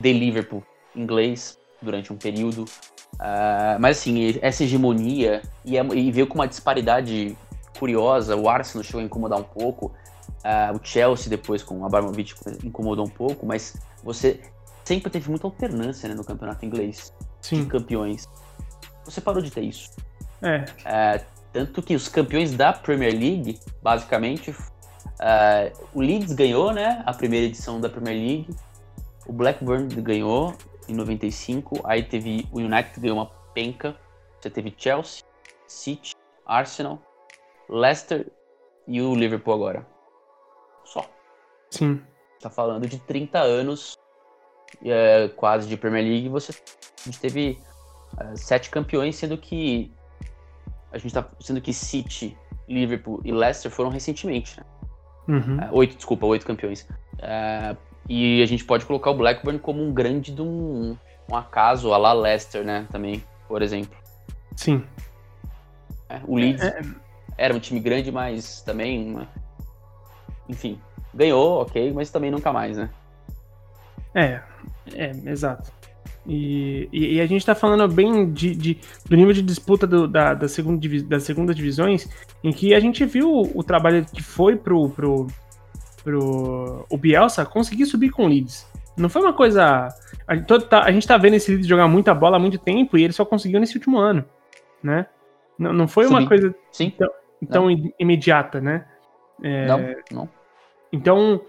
de 0.00 0.12
Liverpool 0.12 0.64
inglês 0.96 1.58
durante 1.82 2.10
um 2.12 2.16
período. 2.16 2.64
Uh, 3.14 3.78
mas 3.78 3.98
assim, 3.98 4.38
essa 4.40 4.64
hegemonia 4.64 5.42
e, 5.64 5.76
e, 5.76 6.10
veio 6.10 6.26
com 6.26 6.36
uma 6.36 6.48
disparidade 6.48 7.36
curiosa. 7.78 8.34
O 8.34 8.48
Arsenal 8.48 8.82
chegou 8.82 9.02
a 9.02 9.04
incomodar 9.04 9.38
um 9.38 9.44
pouco. 9.44 9.94
Uh, 10.42 10.76
o 10.76 10.80
Chelsea 10.82 11.28
depois 11.28 11.62
com 11.62 11.80
o 11.80 11.84
Abramovich 11.84 12.34
incomodou 12.64 13.04
um 13.04 13.10
pouco, 13.10 13.44
mas 13.44 13.76
você 14.02 14.40
sempre 14.84 15.10
teve 15.10 15.28
muita 15.28 15.46
alternância 15.46 16.08
né, 16.08 16.14
no 16.14 16.24
campeonato 16.24 16.64
inglês 16.64 17.12
Sim. 17.42 17.64
de 17.64 17.66
campeões. 17.66 18.26
Você 19.04 19.20
parou 19.20 19.42
de 19.42 19.50
ter 19.50 19.62
isso. 19.62 19.90
É. 20.42 20.64
Uh, 21.20 21.33
tanto 21.54 21.80
que 21.80 21.94
os 21.94 22.08
campeões 22.08 22.52
da 22.52 22.72
Premier 22.72 23.12
League, 23.12 23.60
basicamente, 23.80 24.52
o 25.94 26.00
Leeds 26.00 26.32
ganhou, 26.32 26.72
né, 26.72 27.00
a 27.06 27.14
primeira 27.14 27.46
edição 27.46 27.80
da 27.80 27.88
Premier 27.88 28.16
League. 28.16 28.56
O 29.24 29.32
Blackburn 29.32 29.86
ganhou 30.02 30.52
em 30.88 30.94
95. 30.94 31.80
Aí 31.84 32.02
teve 32.02 32.48
o 32.52 32.58
United 32.58 32.98
ganhou 32.98 33.16
uma 33.16 33.30
penca. 33.54 33.96
Você 34.40 34.50
teve 34.50 34.74
Chelsea, 34.76 35.22
City, 35.68 36.14
Arsenal, 36.44 37.00
Leicester 37.68 38.26
e 38.88 39.00
o 39.00 39.14
Liverpool 39.14 39.54
agora. 39.54 39.86
Só. 40.84 41.08
Sim. 41.70 42.02
Tá 42.40 42.50
falando 42.50 42.86
de 42.86 42.98
30 42.98 43.38
anos 43.38 43.96
é, 44.84 45.28
quase 45.28 45.68
de 45.68 45.76
Premier 45.76 46.04
League. 46.04 46.28
Você 46.28 46.52
a 46.52 47.04
gente 47.04 47.20
teve 47.20 47.58
é, 48.18 48.36
sete 48.36 48.70
campeões, 48.70 49.14
sendo 49.14 49.38
que 49.38 49.92
a 50.94 50.98
gente 50.98 51.12
tá 51.12 51.26
sendo 51.40 51.60
que 51.60 51.72
City, 51.72 52.36
Liverpool 52.68 53.20
e 53.24 53.32
Leicester 53.32 53.70
foram 53.70 53.90
recentemente. 53.90 54.56
Né? 54.58 54.64
Uhum. 55.26 55.60
É, 55.60 55.68
oito, 55.72 55.96
desculpa, 55.96 56.24
oito 56.26 56.46
campeões. 56.46 56.86
É, 57.18 57.76
e 58.08 58.42
a 58.42 58.46
gente 58.46 58.64
pode 58.64 58.86
colocar 58.86 59.10
o 59.10 59.14
Blackburn 59.14 59.58
como 59.58 59.82
um 59.82 59.92
grande 59.92 60.32
de 60.32 60.40
um, 60.40 60.96
um 61.28 61.36
acaso 61.36 61.92
a 61.92 61.98
la 61.98 62.12
Leicester, 62.12 62.64
né? 62.64 62.86
Também, 62.92 63.22
por 63.48 63.60
exemplo. 63.60 63.96
Sim. 64.56 64.84
É, 66.08 66.20
o 66.26 66.36
Leeds 66.36 66.62
é, 66.62 66.78
é... 66.78 66.82
era 67.36 67.54
um 67.54 67.58
time 67.58 67.80
grande, 67.80 68.12
mas 68.12 68.62
também. 68.62 69.26
Enfim. 70.48 70.78
ganhou, 71.12 71.62
ok, 71.62 71.92
mas 71.92 72.10
também 72.10 72.30
nunca 72.30 72.52
mais, 72.52 72.76
né? 72.76 72.90
É, 74.14 74.40
é, 74.94 75.10
exato. 75.26 75.72
E, 76.26 76.88
e, 76.90 77.16
e, 77.16 77.20
a 77.20 77.26
gente 77.26 77.44
tá 77.44 77.54
falando 77.54 77.86
bem 77.92 78.30
de, 78.32 78.54
de 78.54 78.78
do 79.06 79.14
nível 79.14 79.34
de 79.34 79.42
disputa 79.42 79.86
do, 79.86 80.08
da, 80.08 80.32
da, 80.32 80.48
segunda, 80.48 80.80
das 81.02 81.22
segundas 81.24 81.54
divisões, 81.54 82.08
em 82.42 82.50
que 82.50 82.74
a 82.74 82.80
gente 82.80 83.04
viu 83.04 83.30
o, 83.30 83.58
o 83.58 83.62
trabalho 83.62 84.06
que 84.06 84.22
foi 84.22 84.56
pro, 84.56 84.88
pro, 84.88 85.26
pro 86.02 86.86
o 86.88 86.96
Bielsa 86.96 87.44
conseguir 87.44 87.84
subir 87.84 88.10
com 88.10 88.24
o 88.24 88.28
Leeds. 88.28 88.66
Não 88.96 89.08
foi 89.08 89.20
uma 89.20 89.34
coisa. 89.34 89.88
A 90.26 90.34
gente, 90.34 90.46
tá, 90.66 90.82
a 90.82 90.92
gente 90.92 91.06
tá 91.06 91.18
vendo 91.18 91.34
esse 91.34 91.50
Leeds 91.50 91.66
jogar 91.66 91.88
muita 91.88 92.14
bola 92.14 92.36
há 92.36 92.40
muito 92.40 92.58
tempo 92.58 92.96
e 92.96 93.04
ele 93.04 93.12
só 93.12 93.24
conseguiu 93.24 93.60
nesse 93.60 93.76
último 93.76 93.98
ano, 93.98 94.24
né? 94.82 95.06
Não, 95.58 95.72
não 95.72 95.86
foi 95.86 96.04
Subir. 96.04 96.18
uma 96.18 96.28
coisa 96.28 96.54
Sim. 96.72 96.90
tão, 96.90 97.10
tão 97.50 97.92
imediata, 97.98 98.60
né? 98.60 98.86
É, 99.42 99.66
não, 99.66 99.94
não. 100.10 100.28
Então, 100.92 101.40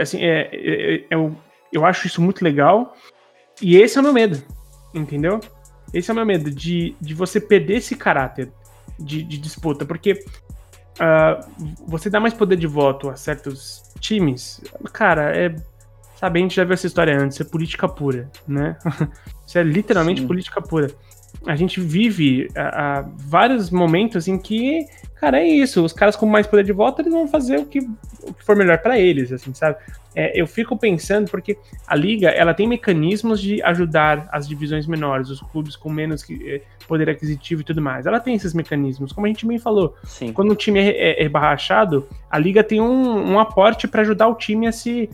assim, 0.00 0.22
é, 0.22 0.48
é, 0.52 0.94
é, 0.94 1.04
eu, 1.10 1.34
eu 1.72 1.84
acho 1.84 2.06
isso 2.06 2.20
muito 2.20 2.44
legal. 2.44 2.94
E 3.60 3.76
esse 3.76 3.98
é 3.98 4.00
o 4.00 4.04
meu 4.04 4.12
medo, 4.12 4.42
entendeu? 4.94 5.40
Esse 5.92 6.10
é 6.10 6.12
o 6.12 6.16
meu 6.16 6.24
medo, 6.26 6.50
de, 6.50 6.96
de 7.00 7.14
você 7.14 7.40
perder 7.40 7.76
esse 7.76 7.94
caráter 7.94 8.50
de, 8.98 9.22
de 9.22 9.38
disputa, 9.38 9.84
porque 9.84 10.12
uh, 10.12 11.74
você 11.86 12.08
dá 12.08 12.18
mais 12.18 12.34
poder 12.34 12.56
de 12.56 12.66
voto 12.66 13.10
a 13.10 13.16
certos 13.16 13.82
times, 14.00 14.60
cara, 14.92 15.36
é. 15.36 15.54
Sabe, 16.16 16.38
a 16.38 16.42
gente 16.42 16.54
já 16.54 16.62
viu 16.62 16.74
essa 16.74 16.86
história 16.86 17.20
antes, 17.20 17.40
é 17.40 17.44
política 17.44 17.88
pura, 17.88 18.30
né? 18.46 18.78
Isso 19.44 19.58
é 19.58 19.62
literalmente 19.64 20.20
Sim. 20.20 20.26
política 20.28 20.62
pura 20.62 20.86
a 21.46 21.56
gente 21.56 21.80
vive 21.80 22.48
a, 22.54 22.98
a, 22.98 23.02
vários 23.16 23.70
momentos 23.70 24.28
em 24.28 24.38
que, 24.38 24.86
cara, 25.16 25.40
é 25.40 25.46
isso. 25.46 25.84
Os 25.84 25.92
caras 25.92 26.16
com 26.16 26.26
mais 26.26 26.46
poder 26.46 26.64
de 26.64 26.72
voto, 26.72 27.02
eles 27.02 27.12
vão 27.12 27.26
fazer 27.26 27.58
o 27.58 27.66
que, 27.66 27.80
o 27.80 28.32
que 28.32 28.44
for 28.44 28.56
melhor 28.56 28.78
para 28.78 28.98
eles, 28.98 29.32
assim, 29.32 29.52
sabe? 29.52 29.76
É, 30.14 30.38
eu 30.38 30.46
fico 30.46 30.76
pensando 30.76 31.30
porque 31.30 31.56
a 31.86 31.96
liga, 31.96 32.28
ela 32.28 32.52
tem 32.52 32.68
mecanismos 32.68 33.40
de 33.40 33.62
ajudar 33.62 34.28
as 34.30 34.46
divisões 34.46 34.86
menores, 34.86 35.30
os 35.30 35.40
clubes 35.40 35.74
com 35.74 35.90
menos 35.90 36.22
é, 36.44 36.60
poder 36.86 37.08
aquisitivo 37.08 37.62
e 37.62 37.64
tudo 37.64 37.80
mais. 37.80 38.06
Ela 38.06 38.20
tem 38.20 38.34
esses 38.34 38.52
mecanismos, 38.52 39.12
como 39.12 39.26
a 39.26 39.28
gente 39.28 39.46
bem 39.46 39.58
falou. 39.58 39.96
Sim. 40.04 40.32
Quando 40.32 40.50
o 40.50 40.56
time 40.56 40.80
é, 40.80 41.22
é, 41.22 41.24
é 41.24 41.30
a 42.30 42.38
liga 42.38 42.62
tem 42.62 42.80
um, 42.80 43.32
um 43.32 43.38
aporte 43.38 43.88
para 43.88 44.02
ajudar 44.02 44.28
o 44.28 44.34
time 44.34 44.66
a 44.66 44.72
se 44.72 45.08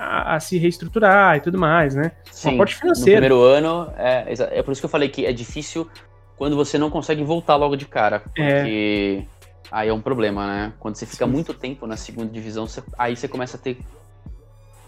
a, 0.00 0.36
a, 0.36 0.40
se 0.40 0.56
reestruturar 0.56 1.36
e 1.36 1.40
tudo 1.40 1.58
mais, 1.58 1.94
né? 1.94 2.12
Sim, 2.30 2.50
um 2.50 2.54
aporte 2.54 2.76
financeiro. 2.76 3.20
No 3.20 3.26
primeiro 3.28 3.42
ano, 3.42 3.92
é, 3.98 4.32
é 4.58 4.62
por 4.62 4.72
isso 4.72 4.80
que 4.80 4.86
eu 4.86 4.90
falei 4.90 5.08
que 5.08 5.26
é 5.26 5.32
difícil 5.32 5.88
quando 6.36 6.56
você 6.56 6.78
não 6.78 6.90
consegue 6.90 7.22
voltar 7.22 7.56
logo 7.56 7.76
de 7.76 7.84
cara, 7.84 8.16
é. 8.16 8.18
porque 8.18 9.22
é. 9.22 9.26
aí 9.70 9.88
é 9.90 9.92
um 9.92 10.00
problema, 10.00 10.46
né? 10.46 10.72
Quando 10.80 10.96
você 10.96 11.04
fica 11.04 11.26
Sim. 11.26 11.30
muito 11.30 11.52
tempo 11.52 11.86
na 11.86 11.98
segunda 11.98 12.32
divisão, 12.32 12.66
você, 12.66 12.82
aí 12.98 13.14
você 13.14 13.28
começa 13.28 13.58
a 13.58 13.60
ter. 13.60 13.78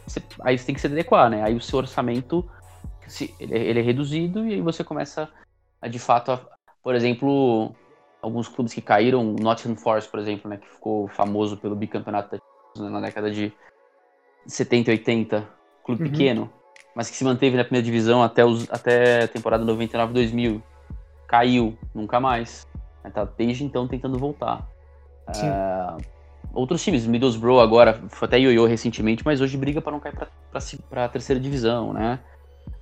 Você, 0.07 0.23
aí 0.41 0.57
você 0.57 0.65
tem 0.65 0.75
que 0.75 0.81
se 0.81 0.87
adequar, 0.87 1.29
né? 1.29 1.43
Aí 1.43 1.55
o 1.55 1.61
seu 1.61 1.79
orçamento 1.79 2.49
se, 3.07 3.35
ele, 3.39 3.55
ele, 3.55 3.81
é 3.81 3.83
reduzido 3.83 4.47
e 4.47 4.55
aí 4.55 4.61
você 4.63 4.83
começa 4.83 5.29
a, 5.81 5.89
de 5.89 5.99
fato, 5.99 6.33
a, 6.33 6.41
por 6.83 6.95
exemplo, 6.95 7.75
alguns 8.23 8.49
clubes 8.49 8.73
que 8.73 8.81
caíram, 8.81 9.37
Nottingham 9.39 9.77
Forest, 9.77 10.11
por 10.11 10.21
exemplo, 10.21 10.49
né? 10.49 10.57
Que 10.57 10.69
ficou 10.69 11.07
famoso 11.09 11.59
pelo 11.59 11.77
bicampeonato 11.77 12.41
na 12.79 13.01
década 13.01 13.31
de 13.31 13.53
70 14.47 14.91
e 14.91 14.93
80, 14.95 15.49
clube 15.85 16.05
uhum. 16.05 16.11
pequeno, 16.11 16.51
mas 16.95 17.11
que 17.11 17.17
se 17.17 17.25
manteve 17.25 17.57
na 17.57 17.65
primeira 17.65 17.85
divisão 17.85 18.23
até, 18.23 18.45
os, 18.45 18.71
até 18.71 19.25
a 19.25 19.29
temporada 19.29 19.65
99-2000. 19.65 20.63
Caiu, 21.27 21.77
nunca 21.95 22.21
mais. 22.21 22.67
Tá 23.13 23.25
desde 23.25 23.65
então 23.65 23.89
tentando 23.89 24.19
voltar. 24.19 24.69
Uh, 25.29 26.01
outros 26.53 26.83
times, 26.85 27.07
Middlesbrough 27.07 27.61
agora, 27.61 28.01
foi 28.09 28.27
até 28.27 28.39
ioiô 28.39 28.67
recentemente, 28.67 29.25
mas 29.25 29.41
hoje 29.41 29.57
briga 29.57 29.81
para 29.81 29.93
não 29.93 30.01
cair 30.01 30.15
para 30.89 31.05
a 31.05 31.09
terceira 31.09 31.41
divisão, 31.41 31.93
né? 31.93 32.21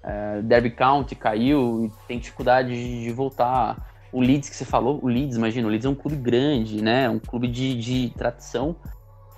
Uh, 0.04 0.42
Derby 0.42 0.70
County 0.70 1.14
caiu 1.14 1.86
e 1.86 2.06
tem 2.06 2.18
dificuldade 2.18 2.74
de, 2.74 3.04
de, 3.04 3.12
voltar. 3.12 3.88
O 4.12 4.20
Leeds 4.20 4.50
que 4.50 4.56
você 4.56 4.64
falou, 4.64 4.98
o 5.02 5.08
Leeds, 5.08 5.36
imagina, 5.36 5.66
o 5.68 5.70
Leeds 5.70 5.86
é 5.86 5.88
um 5.88 5.94
clube 5.94 6.16
grande, 6.16 6.82
né? 6.82 7.08
Um 7.08 7.18
clube 7.18 7.46
de, 7.48 7.80
de 7.80 8.10
tradição. 8.10 8.76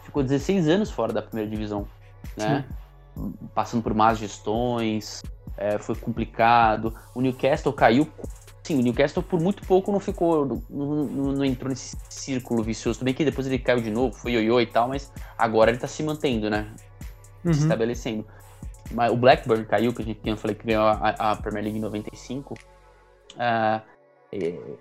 Ficou 0.05 0.23
16 0.23 0.69
anos 0.69 0.91
fora 0.91 1.13
da 1.13 1.23
primeira 1.23 1.49
divisão 1.49 1.87
né? 2.37 2.65
Sim. 3.17 3.33
Passando 3.55 3.83
por 3.83 3.95
más 3.95 4.19
gestões, 4.19 5.23
é, 5.57 5.79
foi 5.79 5.95
complicado. 5.95 6.95
O 7.15 7.21
Newcastle 7.21 7.73
caiu. 7.73 8.09
Sim, 8.63 8.79
o 8.79 8.83
Newcastle 8.83 9.23
por 9.23 9.41
muito 9.41 9.67
pouco 9.67 9.91
não 9.91 9.99
ficou, 9.99 10.47
não, 10.47 10.63
não, 10.71 11.33
não 11.33 11.45
entrou 11.45 11.69
nesse 11.69 11.97
círculo 12.09 12.63
vicioso. 12.63 13.01
Tudo 13.01 13.07
bem 13.07 13.15
que 13.15 13.25
depois 13.25 13.47
ele 13.47 13.59
caiu 13.59 13.81
de 13.81 13.91
novo, 13.91 14.15
foi 14.15 14.33
ioiô 14.33 14.61
e 14.61 14.67
tal, 14.67 14.89
mas 14.89 15.13
agora 15.37 15.71
ele 15.71 15.79
tá 15.79 15.89
se 15.89 16.03
mantendo, 16.03 16.49
né? 16.49 16.69
Uhum. 17.45 17.53
Se 17.53 17.61
estabelecendo. 17.61 18.25
Mas 18.93 19.13
o 19.13 19.17
Blackburn 19.17 19.65
caiu, 19.65 19.93
que 19.93 20.03
a 20.03 20.05
gente 20.05 20.21
eu 20.25 20.37
falei 20.37 20.55
que 20.55 20.67
ganhou 20.67 20.85
a, 20.85 21.15
a 21.19 21.37
Premier 21.37 21.65
League 21.65 21.79
em 21.79 21.83
95. 21.83 22.55
Uh, 23.35 23.81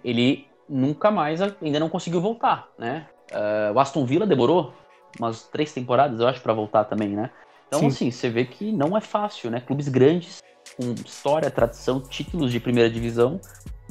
ele 0.03 0.47
nunca 0.69 1.11
mais 1.11 1.41
ainda 1.41 1.79
não 1.79 1.89
conseguiu 1.89 2.21
voltar, 2.21 2.69
né? 2.77 3.07
Uh, 3.31 3.73
o 3.73 3.79
Aston 3.79 4.05
Villa 4.05 4.27
demorou 4.27 4.73
umas 5.19 5.43
três 5.43 5.73
temporadas, 5.73 6.19
eu 6.19 6.27
acho, 6.27 6.41
para 6.41 6.53
voltar 6.53 6.85
também, 6.85 7.09
né? 7.09 7.29
Então, 7.67 7.79
Sim. 7.79 7.87
assim, 7.87 8.11
você 8.11 8.29
vê 8.29 8.45
que 8.45 8.71
não 8.71 8.97
é 8.97 9.01
fácil, 9.01 9.49
né? 9.49 9.61
Clubes 9.61 9.87
grandes, 9.87 10.41
com 10.75 10.93
história, 11.05 11.49
tradição, 11.49 12.01
títulos 12.01 12.51
de 12.51 12.59
primeira 12.59 12.89
divisão, 12.89 13.39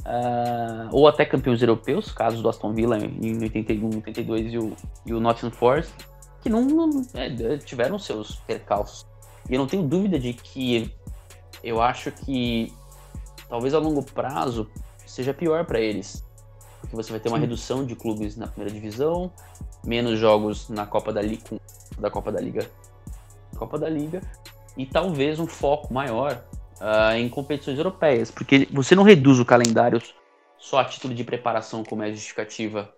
uh, 0.01 0.89
ou 0.91 1.07
até 1.07 1.25
campeões 1.25 1.61
europeus, 1.61 2.11
caso 2.11 2.41
do 2.41 2.49
Aston 2.49 2.73
Villa 2.73 2.97
em 2.97 3.41
81, 3.41 3.95
82 3.95 4.53
e 4.53 4.57
o, 4.57 4.75
e 5.05 5.13
o 5.13 5.19
Nottingham 5.19 5.51
Forest, 5.51 5.93
que 6.41 6.49
não, 6.49 6.63
não 6.63 7.01
é, 7.13 7.57
tiveram 7.57 7.97
seus 7.97 8.35
percalços. 8.47 9.05
E 9.49 9.55
eu 9.55 9.59
não 9.59 9.67
tenho 9.67 9.83
dúvida 9.83 10.19
de 10.19 10.33
que 10.33 10.93
eu 11.63 11.81
acho 11.81 12.11
que 12.11 12.73
talvez 13.49 13.73
a 13.73 13.79
longo 13.79 14.03
prazo 14.03 14.69
seja 15.05 15.33
pior 15.33 15.65
para 15.65 15.79
eles. 15.79 16.23
Porque 16.91 17.03
você 17.03 17.11
vai 17.11 17.21
ter 17.21 17.29
uma 17.29 17.37
Sim. 17.37 17.43
redução 17.43 17.85
de 17.85 17.95
clubes 17.95 18.35
na 18.35 18.47
primeira 18.47 18.73
divisão, 18.73 19.31
menos 19.81 20.19
jogos 20.19 20.67
na 20.67 20.85
Copa 20.85 21.13
da 21.13 21.21
Liga, 21.21 21.57
da 21.97 22.11
Copa 22.11 22.33
da 22.33 22.41
Liga, 22.41 22.69
Copa 23.55 23.79
da 23.79 23.87
Liga 23.87 24.21
e 24.75 24.85
talvez 24.85 25.39
um 25.39 25.47
foco 25.47 25.93
maior 25.93 26.43
uh, 26.81 27.15
em 27.15 27.29
competições 27.29 27.77
europeias, 27.77 28.29
porque 28.29 28.67
você 28.71 28.93
não 28.93 29.03
reduz 29.03 29.39
o 29.39 29.45
calendário 29.45 30.01
só 30.57 30.79
a 30.79 30.85
título 30.85 31.13
de 31.13 31.23
preparação 31.23 31.81
como 31.81 32.03
é 32.03 32.07
a 32.07 32.11
justificativa 32.11 32.93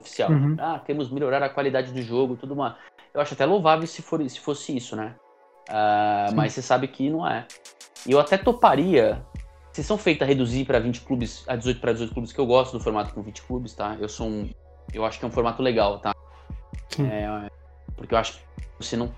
oficial. 0.00 0.30
Uhum. 0.30 0.54
Ah, 0.56 0.80
queremos 0.84 1.10
melhorar 1.10 1.42
a 1.42 1.48
qualidade 1.48 1.92
do 1.92 2.00
jogo, 2.02 2.36
tudo 2.36 2.54
uma. 2.54 2.78
Eu 3.12 3.20
acho 3.20 3.34
até 3.34 3.44
louvável 3.44 3.86
se, 3.86 4.00
for, 4.00 4.22
se 4.30 4.38
fosse 4.38 4.76
isso, 4.76 4.94
né? 4.94 5.16
Uh, 5.68 6.34
mas 6.36 6.52
você 6.52 6.62
sabe 6.62 6.86
que 6.86 7.10
não 7.10 7.26
é. 7.26 7.46
E 8.06 8.12
eu 8.12 8.20
até 8.20 8.38
toparia. 8.38 9.20
Vocês 9.74 9.88
são 9.88 9.98
feitos 9.98 10.22
a 10.22 10.24
reduzir 10.24 10.64
para 10.64 10.78
20 10.78 11.00
clubes, 11.00 11.42
a 11.48 11.56
18 11.56 11.80
para 11.80 11.92
18 11.92 12.14
clubes, 12.14 12.32
que 12.32 12.38
eu 12.38 12.46
gosto 12.46 12.78
do 12.78 12.80
formato 12.80 13.12
com 13.12 13.20
20 13.20 13.42
clubes, 13.42 13.74
tá? 13.74 13.96
Eu 13.98 14.08
sou 14.08 14.28
um. 14.28 14.48
Eu 14.92 15.04
acho 15.04 15.18
que 15.18 15.24
é 15.24 15.28
um 15.28 15.32
formato 15.32 15.60
legal, 15.60 15.98
tá? 15.98 16.14
É, 16.96 17.50
porque 17.96 18.14
eu 18.14 18.18
acho 18.18 18.34
que 18.34 18.38
você 18.78 18.96
não. 18.96 19.12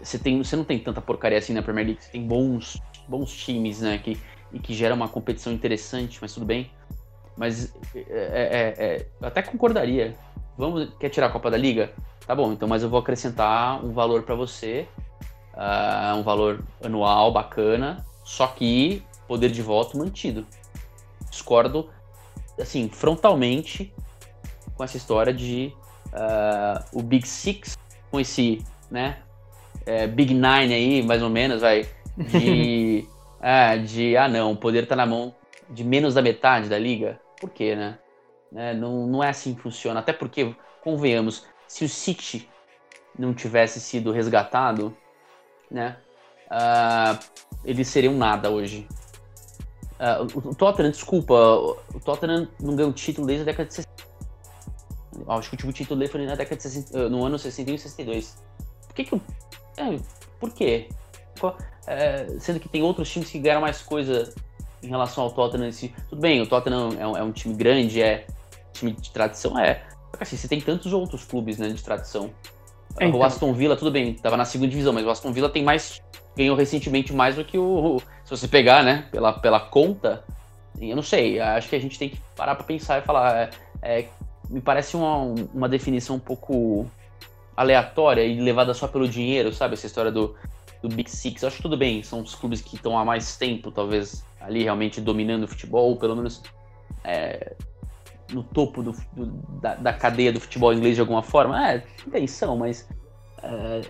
Você, 0.00 0.18
tem, 0.18 0.42
você 0.42 0.56
não 0.56 0.64
tem 0.64 0.78
tanta 0.78 1.02
porcaria 1.02 1.36
assim 1.36 1.52
na 1.52 1.60
Premier 1.60 1.88
League. 1.88 2.02
Você 2.02 2.10
tem 2.10 2.26
bons, 2.26 2.80
bons 3.06 3.30
times, 3.36 3.82
né? 3.82 3.98
Que, 3.98 4.18
e 4.50 4.58
que 4.58 4.72
gera 4.72 4.94
uma 4.94 5.10
competição 5.10 5.52
interessante, 5.52 6.20
mas 6.22 6.32
tudo 6.32 6.46
bem. 6.46 6.70
Mas 7.36 7.74
é, 7.94 8.00
é, 8.08 8.74
é, 8.78 9.06
eu 9.20 9.28
até 9.28 9.42
concordaria. 9.42 10.16
Vamos, 10.56 10.88
quer 10.98 11.10
tirar 11.10 11.26
a 11.26 11.30
Copa 11.30 11.50
da 11.50 11.56
Liga? 11.58 11.92
Tá 12.26 12.34
bom, 12.34 12.50
então, 12.50 12.66
mas 12.66 12.82
eu 12.82 12.88
vou 12.88 12.98
acrescentar 12.98 13.84
um 13.84 13.92
valor 13.92 14.22
para 14.22 14.34
você, 14.34 14.88
uh, 15.52 16.16
um 16.16 16.22
valor 16.22 16.64
anual 16.82 17.30
bacana, 17.30 18.06
só 18.24 18.46
que 18.46 19.04
poder 19.26 19.50
de 19.50 19.62
voto 19.62 19.96
mantido. 19.98 20.46
Discordo, 21.30 21.90
assim, 22.60 22.88
frontalmente 22.88 23.92
com 24.74 24.84
essa 24.84 24.96
história 24.96 25.32
de 25.32 25.72
uh, 26.08 26.98
o 26.98 27.02
Big 27.02 27.26
Six, 27.26 27.76
com 28.10 28.20
esse, 28.20 28.64
né, 28.90 29.18
é, 29.86 30.06
Big 30.06 30.34
Nine 30.34 30.74
aí, 30.74 31.02
mais 31.02 31.22
ou 31.22 31.30
menos, 31.30 31.62
vai, 31.62 31.88
de, 32.16 33.06
ah, 33.40 33.76
de, 33.78 34.16
ah 34.16 34.28
não, 34.28 34.52
o 34.52 34.56
poder 34.56 34.86
tá 34.86 34.96
na 34.96 35.06
mão 35.06 35.34
de 35.70 35.84
menos 35.84 36.14
da 36.14 36.22
metade 36.22 36.68
da 36.68 36.78
liga. 36.78 37.20
Por 37.40 37.50
quê, 37.50 37.74
né? 37.74 37.98
É, 38.54 38.74
não, 38.74 39.06
não 39.06 39.22
é 39.22 39.28
assim 39.28 39.54
que 39.54 39.60
funciona. 39.60 40.00
Até 40.00 40.12
porque, 40.12 40.54
convenhamos, 40.82 41.46
se 41.66 41.84
o 41.84 41.88
City 41.88 42.48
não 43.18 43.34
tivesse 43.34 43.80
sido 43.80 44.12
resgatado, 44.12 44.96
né, 45.70 45.96
uh, 46.46 47.18
eles 47.64 47.88
seriam 47.88 48.14
nada 48.14 48.50
hoje. 48.50 48.86
Uh, 49.98 50.50
o 50.50 50.54
Tottenham, 50.54 50.90
desculpa, 50.90 51.34
o 51.34 52.00
Tottenham 52.04 52.48
não 52.60 52.76
ganhou 52.76 52.92
título 52.92 53.26
desde 53.26 53.42
a 53.42 53.46
década 53.46 53.68
de 53.68 53.74
60. 53.74 53.96
Acho 55.28 55.48
que 55.48 55.54
o 55.54 55.56
último 55.56 55.72
título 55.72 55.98
dele 55.98 56.12
foi 56.12 56.26
na 56.26 56.34
década 56.34 56.56
de 56.56 56.62
60, 56.62 56.98
eh, 56.98 57.08
no 57.08 57.24
ano 57.24 57.38
61 57.38 57.74
e 57.74 57.78
62. 57.78 58.36
Por 58.86 58.94
que 58.94 59.04
que 59.04 59.14
eu... 59.14 59.20
É, 59.78 59.98
por 60.38 60.52
quê? 60.52 60.88
É, 61.86 62.26
sendo 62.38 62.60
que 62.60 62.68
tem 62.68 62.82
outros 62.82 63.10
times 63.10 63.30
que 63.30 63.38
ganharam 63.38 63.62
mais 63.62 63.80
coisa 63.80 64.34
em 64.82 64.88
relação 64.88 65.24
ao 65.24 65.30
Tottenham. 65.30 65.68
Esse, 65.68 65.94
tudo 66.10 66.20
bem, 66.20 66.42
o 66.42 66.46
Tottenham 66.46 66.90
é 66.98 67.06
um, 67.06 67.16
é 67.16 67.22
um 67.22 67.32
time 67.32 67.54
grande, 67.54 68.02
é 68.02 68.26
time 68.72 68.92
de 68.92 69.10
tradição, 69.10 69.58
é. 69.58 69.82
Assim, 70.20 70.36
você 70.36 70.48
tem 70.48 70.60
tantos 70.60 70.92
outros 70.92 71.24
clubes 71.24 71.58
né, 71.58 71.68
de 71.68 71.82
tradição. 71.82 72.30
É, 72.98 73.06
então. 73.06 73.20
O 73.20 73.24
Aston 73.24 73.52
Villa, 73.52 73.76
tudo 73.76 73.90
bem, 73.90 74.14
tava 74.14 74.36
na 74.36 74.44
segunda 74.44 74.70
divisão, 74.70 74.92
mas 74.92 75.04
o 75.04 75.10
Aston 75.10 75.32
Villa 75.32 75.48
tem 75.48 75.62
mais. 75.62 76.00
Ganhou 76.36 76.56
recentemente 76.56 77.12
mais 77.12 77.36
do 77.36 77.44
que 77.44 77.58
o. 77.58 78.00
Se 78.24 78.30
você 78.30 78.46
pegar, 78.46 78.82
né, 78.82 79.06
pela, 79.10 79.32
pela 79.32 79.60
conta, 79.60 80.22
eu 80.78 80.94
não 80.94 81.02
sei, 81.02 81.40
acho 81.40 81.68
que 81.68 81.76
a 81.76 81.80
gente 81.80 81.98
tem 81.98 82.10
que 82.10 82.18
parar 82.36 82.54
para 82.54 82.64
pensar 82.64 82.98
e 82.98 83.02
falar. 83.02 83.36
É, 83.36 83.50
é, 83.82 84.08
me 84.48 84.60
parece 84.60 84.96
uma, 84.96 85.16
uma 85.52 85.68
definição 85.68 86.16
um 86.16 86.20
pouco 86.20 86.88
aleatória 87.56 88.22
e 88.22 88.40
levada 88.40 88.74
só 88.74 88.86
pelo 88.86 89.08
dinheiro, 89.08 89.52
sabe? 89.52 89.74
Essa 89.74 89.86
história 89.86 90.12
do, 90.12 90.36
do 90.82 90.88
Big 90.88 91.10
Six. 91.10 91.42
Eu 91.42 91.48
acho 91.48 91.56
que 91.56 91.62
tudo 91.62 91.76
bem, 91.76 92.02
são 92.02 92.20
os 92.20 92.34
clubes 92.34 92.60
que 92.60 92.76
estão 92.76 92.98
há 92.98 93.04
mais 93.04 93.36
tempo, 93.36 93.72
talvez, 93.72 94.24
ali 94.40 94.62
realmente 94.62 95.00
dominando 95.00 95.44
o 95.44 95.48
futebol, 95.48 95.90
ou 95.90 95.96
pelo 95.96 96.14
menos 96.14 96.42
é, 97.02 97.56
no 98.30 98.42
topo 98.42 98.82
do, 98.82 98.92
do, 99.12 99.26
da, 99.60 99.74
da, 99.74 99.92
cadeia 99.92 100.32
do 100.32 100.40
futebol 100.40 100.72
inglês 100.72 100.94
de 100.94 101.00
alguma 101.00 101.22
forma. 101.22 101.70
É, 101.70 101.82
tem 102.10 102.26
são, 102.26 102.56
mas 102.56 102.88
é, 103.42 103.80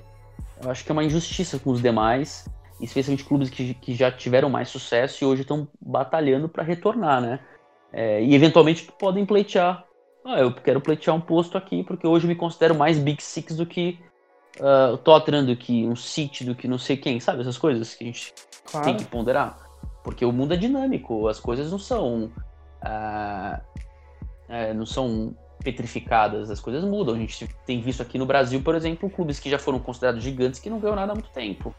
eu 0.62 0.70
acho 0.70 0.84
que 0.84 0.90
é 0.90 0.94
uma 0.94 1.04
injustiça 1.04 1.58
com 1.58 1.70
os 1.70 1.82
demais, 1.82 2.48
especialmente 2.80 3.24
clubes 3.24 3.50
que, 3.50 3.74
que 3.74 3.94
já 3.94 4.10
tiveram 4.10 4.48
mais 4.48 4.68
sucesso 4.68 5.22
e 5.22 5.26
hoje 5.26 5.42
estão 5.42 5.68
batalhando 5.80 6.48
para 6.48 6.62
retornar, 6.62 7.20
né? 7.20 7.40
É, 7.92 8.22
e 8.22 8.34
eventualmente 8.34 8.90
podem 8.98 9.24
pleitear. 9.24 9.84
Ah, 10.24 10.40
eu 10.40 10.52
quero 10.52 10.80
pleitear 10.80 11.14
um 11.14 11.20
posto 11.20 11.56
aqui 11.56 11.84
porque 11.84 12.06
hoje 12.06 12.24
eu 12.24 12.28
me 12.28 12.34
considero 12.34 12.74
mais 12.74 12.98
Big 12.98 13.22
Six 13.22 13.56
do 13.56 13.64
que 13.64 13.98
uh, 14.60 14.94
o 14.94 14.98
Tottenham, 14.98 15.44
do 15.44 15.56
que 15.56 15.86
um 15.86 15.94
City, 15.94 16.44
do 16.44 16.54
que 16.54 16.66
não 16.66 16.78
sei 16.78 16.96
quem, 16.96 17.20
sabe? 17.20 17.40
Essas 17.40 17.56
coisas 17.56 17.94
que 17.94 18.04
a 18.04 18.06
gente 18.06 18.34
claro. 18.64 18.86
tem 18.86 18.96
que 18.96 19.04
ponderar. 19.04 19.56
Porque 20.02 20.24
o 20.24 20.32
mundo 20.32 20.54
é 20.54 20.56
dinâmico, 20.56 21.28
as 21.28 21.38
coisas 21.40 21.70
não 21.70 21.78
são. 21.78 22.30
Uh, 22.82 23.60
é, 24.48 24.72
não 24.72 24.86
são 24.86 25.36
petrificadas, 25.66 26.48
as 26.48 26.60
coisas 26.60 26.84
mudam. 26.84 27.16
A 27.16 27.18
gente 27.18 27.48
tem 27.66 27.80
visto 27.80 28.00
aqui 28.00 28.16
no 28.18 28.24
Brasil, 28.24 28.62
por 28.62 28.76
exemplo, 28.76 29.10
clubes 29.10 29.40
que 29.40 29.50
já 29.50 29.58
foram 29.58 29.80
considerados 29.80 30.22
gigantes 30.22 30.60
que 30.60 30.70
não 30.70 30.78
ganham 30.78 30.94
nada 30.94 31.10
há 31.10 31.14
muito 31.14 31.30
tempo. 31.30 31.74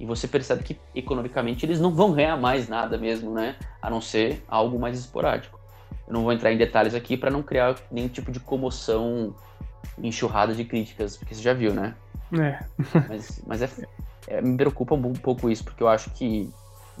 E 0.00 0.06
você 0.06 0.26
percebe 0.26 0.62
que 0.62 0.78
economicamente 0.94 1.66
eles 1.66 1.78
não 1.78 1.94
vão 1.94 2.12
ganhar 2.12 2.38
mais 2.38 2.68
nada 2.68 2.96
mesmo, 2.96 3.34
né? 3.34 3.56
A 3.82 3.90
não 3.90 4.00
ser 4.00 4.42
algo 4.48 4.78
mais 4.78 4.98
esporádico. 4.98 5.60
Eu 6.06 6.14
não 6.14 6.22
vou 6.22 6.32
entrar 6.32 6.50
em 6.50 6.56
detalhes 6.56 6.94
aqui 6.94 7.18
para 7.18 7.30
não 7.30 7.42
criar 7.42 7.76
nenhum 7.92 8.08
tipo 8.08 8.32
de 8.32 8.40
comoção, 8.40 9.34
enxurrada 10.02 10.54
de 10.54 10.64
críticas, 10.64 11.18
porque 11.18 11.34
você 11.34 11.42
já 11.42 11.52
viu, 11.52 11.74
né? 11.74 11.94
É. 12.32 12.64
mas 13.08 13.42
mas 13.46 13.62
é, 13.62 13.70
é, 14.26 14.40
me 14.40 14.56
preocupa 14.56 14.94
um 14.94 15.12
pouco 15.12 15.50
isso, 15.50 15.64
porque 15.64 15.82
eu 15.82 15.88
acho 15.88 16.08
que 16.10 16.50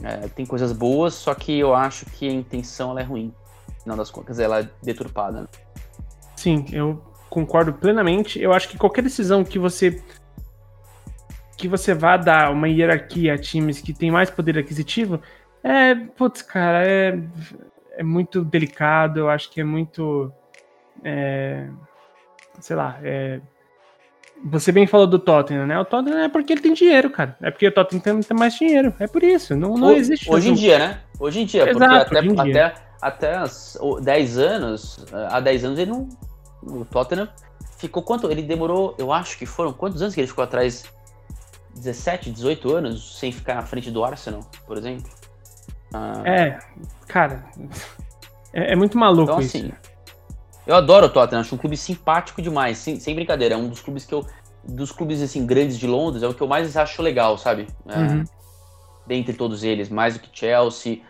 é, 0.02 0.28
tem 0.28 0.44
coisas 0.44 0.72
boas, 0.74 1.14
só 1.14 1.34
que 1.34 1.58
eu 1.58 1.74
acho 1.74 2.04
que 2.04 2.28
a 2.28 2.32
intenção 2.32 2.90
ela 2.90 3.00
é 3.00 3.04
ruim. 3.04 3.32
No 3.68 3.82
final 3.82 3.96
das 3.96 4.10
contas, 4.10 4.38
ela 4.38 4.60
é 4.60 4.68
deturpada. 4.82 5.42
Né? 5.42 5.46
Sim, 6.38 6.66
eu 6.72 7.02
concordo 7.28 7.72
plenamente. 7.72 8.40
Eu 8.40 8.52
acho 8.52 8.68
que 8.68 8.78
qualquer 8.78 9.02
decisão 9.02 9.42
que 9.42 9.58
você 9.58 10.00
que 11.56 11.66
você 11.66 11.92
vá 11.92 12.16
dar 12.16 12.52
uma 12.52 12.68
hierarquia 12.68 13.34
a 13.34 13.38
times 13.38 13.80
que 13.80 13.92
tem 13.92 14.12
mais 14.12 14.30
poder 14.30 14.56
aquisitivo, 14.56 15.20
é, 15.64 15.96
putz, 15.96 16.40
cara, 16.40 16.86
é, 16.86 17.18
é 17.96 18.04
muito 18.04 18.44
delicado, 18.44 19.18
eu 19.18 19.28
acho 19.28 19.50
que 19.50 19.60
é 19.60 19.64
muito, 19.64 20.32
é, 21.02 21.68
sei 22.60 22.76
lá, 22.76 23.00
é, 23.02 23.40
você 24.44 24.70
bem 24.70 24.86
falou 24.86 25.08
do 25.08 25.18
Tottenham, 25.18 25.66
né? 25.66 25.76
O 25.80 25.84
Tottenham 25.84 26.20
é 26.20 26.28
porque 26.28 26.52
ele 26.52 26.60
tem 26.60 26.72
dinheiro, 26.72 27.10
cara. 27.10 27.36
É 27.42 27.50
porque 27.50 27.66
o 27.66 27.72
Tottenham 27.72 28.00
tem, 28.00 28.20
tem 28.20 28.36
mais 28.38 28.54
dinheiro. 28.54 28.94
É 29.00 29.08
por 29.08 29.24
isso. 29.24 29.56
Não, 29.56 29.76
não 29.76 29.90
existe. 29.90 30.30
Hoje 30.30 30.50
em 30.50 30.54
dia, 30.54 30.78
né? 30.78 31.00
Hoje 31.18 31.40
em 31.40 31.44
dia. 31.44 31.68
Exato, 31.68 32.10
porque 32.10 32.28
até, 32.30 32.44
dia. 32.44 32.66
até, 33.02 33.36
até 33.36 33.44
10 34.00 34.38
anos, 34.38 35.04
há 35.12 35.40
10 35.40 35.64
anos 35.64 35.78
ele 35.80 35.90
não. 35.90 36.08
O 36.68 36.84
Tottenham 36.84 37.28
ficou 37.78 38.02
quanto? 38.02 38.30
Ele 38.30 38.42
demorou, 38.42 38.94
eu 38.98 39.12
acho 39.12 39.38
que 39.38 39.46
foram 39.46 39.72
quantos 39.72 40.02
anos 40.02 40.14
que 40.14 40.20
ele 40.20 40.28
ficou 40.28 40.44
atrás 40.44 40.84
17, 41.74 42.30
18 42.30 42.74
anos 42.74 43.18
sem 43.18 43.32
ficar 43.32 43.54
na 43.54 43.62
frente 43.62 43.90
do 43.90 44.04
Arsenal, 44.04 44.42
por 44.66 44.76
exemplo. 44.76 45.10
Ah, 45.92 46.22
é, 46.24 46.58
cara, 47.06 47.46
é, 48.52 48.72
é, 48.72 48.76
muito 48.76 48.98
maluco 48.98 49.22
então, 49.22 49.40
isso. 49.40 49.56
Assim, 49.56 49.72
eu 50.66 50.74
adoro 50.74 51.06
o 51.06 51.08
Tottenham, 51.08 51.40
acho 51.40 51.54
um 51.54 51.58
clube 51.58 51.76
simpático 51.76 52.42
demais, 52.42 52.78
sem, 52.78 53.00
sem, 53.00 53.14
brincadeira. 53.14 53.54
É 53.54 53.58
um 53.58 53.68
dos 53.68 53.80
clubes 53.80 54.04
que 54.04 54.14
eu. 54.14 54.26
Dos 54.64 54.92
clubes 54.92 55.22
assim, 55.22 55.46
grandes 55.46 55.78
de 55.78 55.86
Londres, 55.86 56.22
é 56.22 56.28
o 56.28 56.34
que 56.34 56.42
eu 56.42 56.46
mais 56.46 56.76
acho 56.76 57.00
legal, 57.00 57.38
sabe? 57.38 57.66
É, 57.86 57.96
uhum. 57.96 58.24
Dentre 59.06 59.32
todos 59.32 59.64
eles, 59.64 59.88
mais 59.88 60.14
do 60.14 60.20
que 60.20 60.28
Chelsea, 60.30 61.00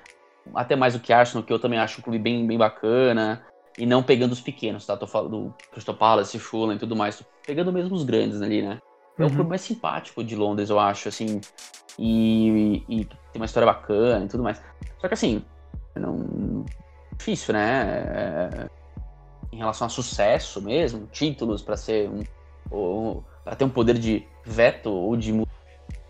até 0.55 0.77
mais 0.77 0.95
do 0.95 1.01
que 1.01 1.13
Arsenal, 1.13 1.43
que 1.43 1.53
eu 1.53 1.59
também 1.59 1.79
acho 1.79 1.99
um 1.99 2.03
clube 2.03 2.19
bem, 2.21 2.47
bem 2.47 2.57
bacana. 2.57 3.43
E 3.79 3.87
não 3.87 4.03
pegando 4.03 4.33
os 4.33 4.41
pequenos, 4.41 4.85
tá? 4.85 4.97
Tô 4.97 5.07
falando 5.07 5.31
do 5.31 5.55
Crystal 5.71 5.95
Palace, 5.95 6.37
Fulham 6.39 6.75
e 6.75 6.79
tudo 6.79 6.97
mais. 6.97 7.17
Tô 7.17 7.25
pegando 7.47 7.73
mesmo 7.73 7.95
os 7.95 8.03
grandes 8.03 8.43
ali, 8.43 8.61
né? 8.61 8.79
É 9.17 9.25
o 9.25 9.29
clube 9.29 9.43
uhum. 9.43 9.49
mais 9.49 9.61
simpático 9.61 10.23
de 10.23 10.35
Londres, 10.35 10.69
eu 10.69 10.79
acho, 10.81 11.09
assim. 11.09 11.41
E, 11.97 12.85
e, 12.89 13.05
tem 13.05 13.37
uma 13.37 13.47
história 13.47 13.67
bacana 13.67 14.25
e 14.25 14.29
tudo 14.29 14.43
mais. 14.43 14.61
Só 15.01 15.07
que 15.07 15.15
assim, 15.15 15.45
não. 15.95 16.65
Difícil, 17.17 17.55
né? 17.55 17.85
É, 17.85 18.69
em 19.53 19.59
relação 19.59 19.87
a 19.87 19.91
sucesso 19.91 20.61
mesmo, 20.61 21.07
títulos 21.07 21.63
para 21.63 21.77
ser 21.77 22.11
um. 22.71 23.23
Para 23.45 23.57
ter 23.57 23.65
um 23.65 23.71
poder 23.71 23.99
de 23.99 24.27
veto 24.45 24.91
ou 24.91 25.17
de 25.17 25.33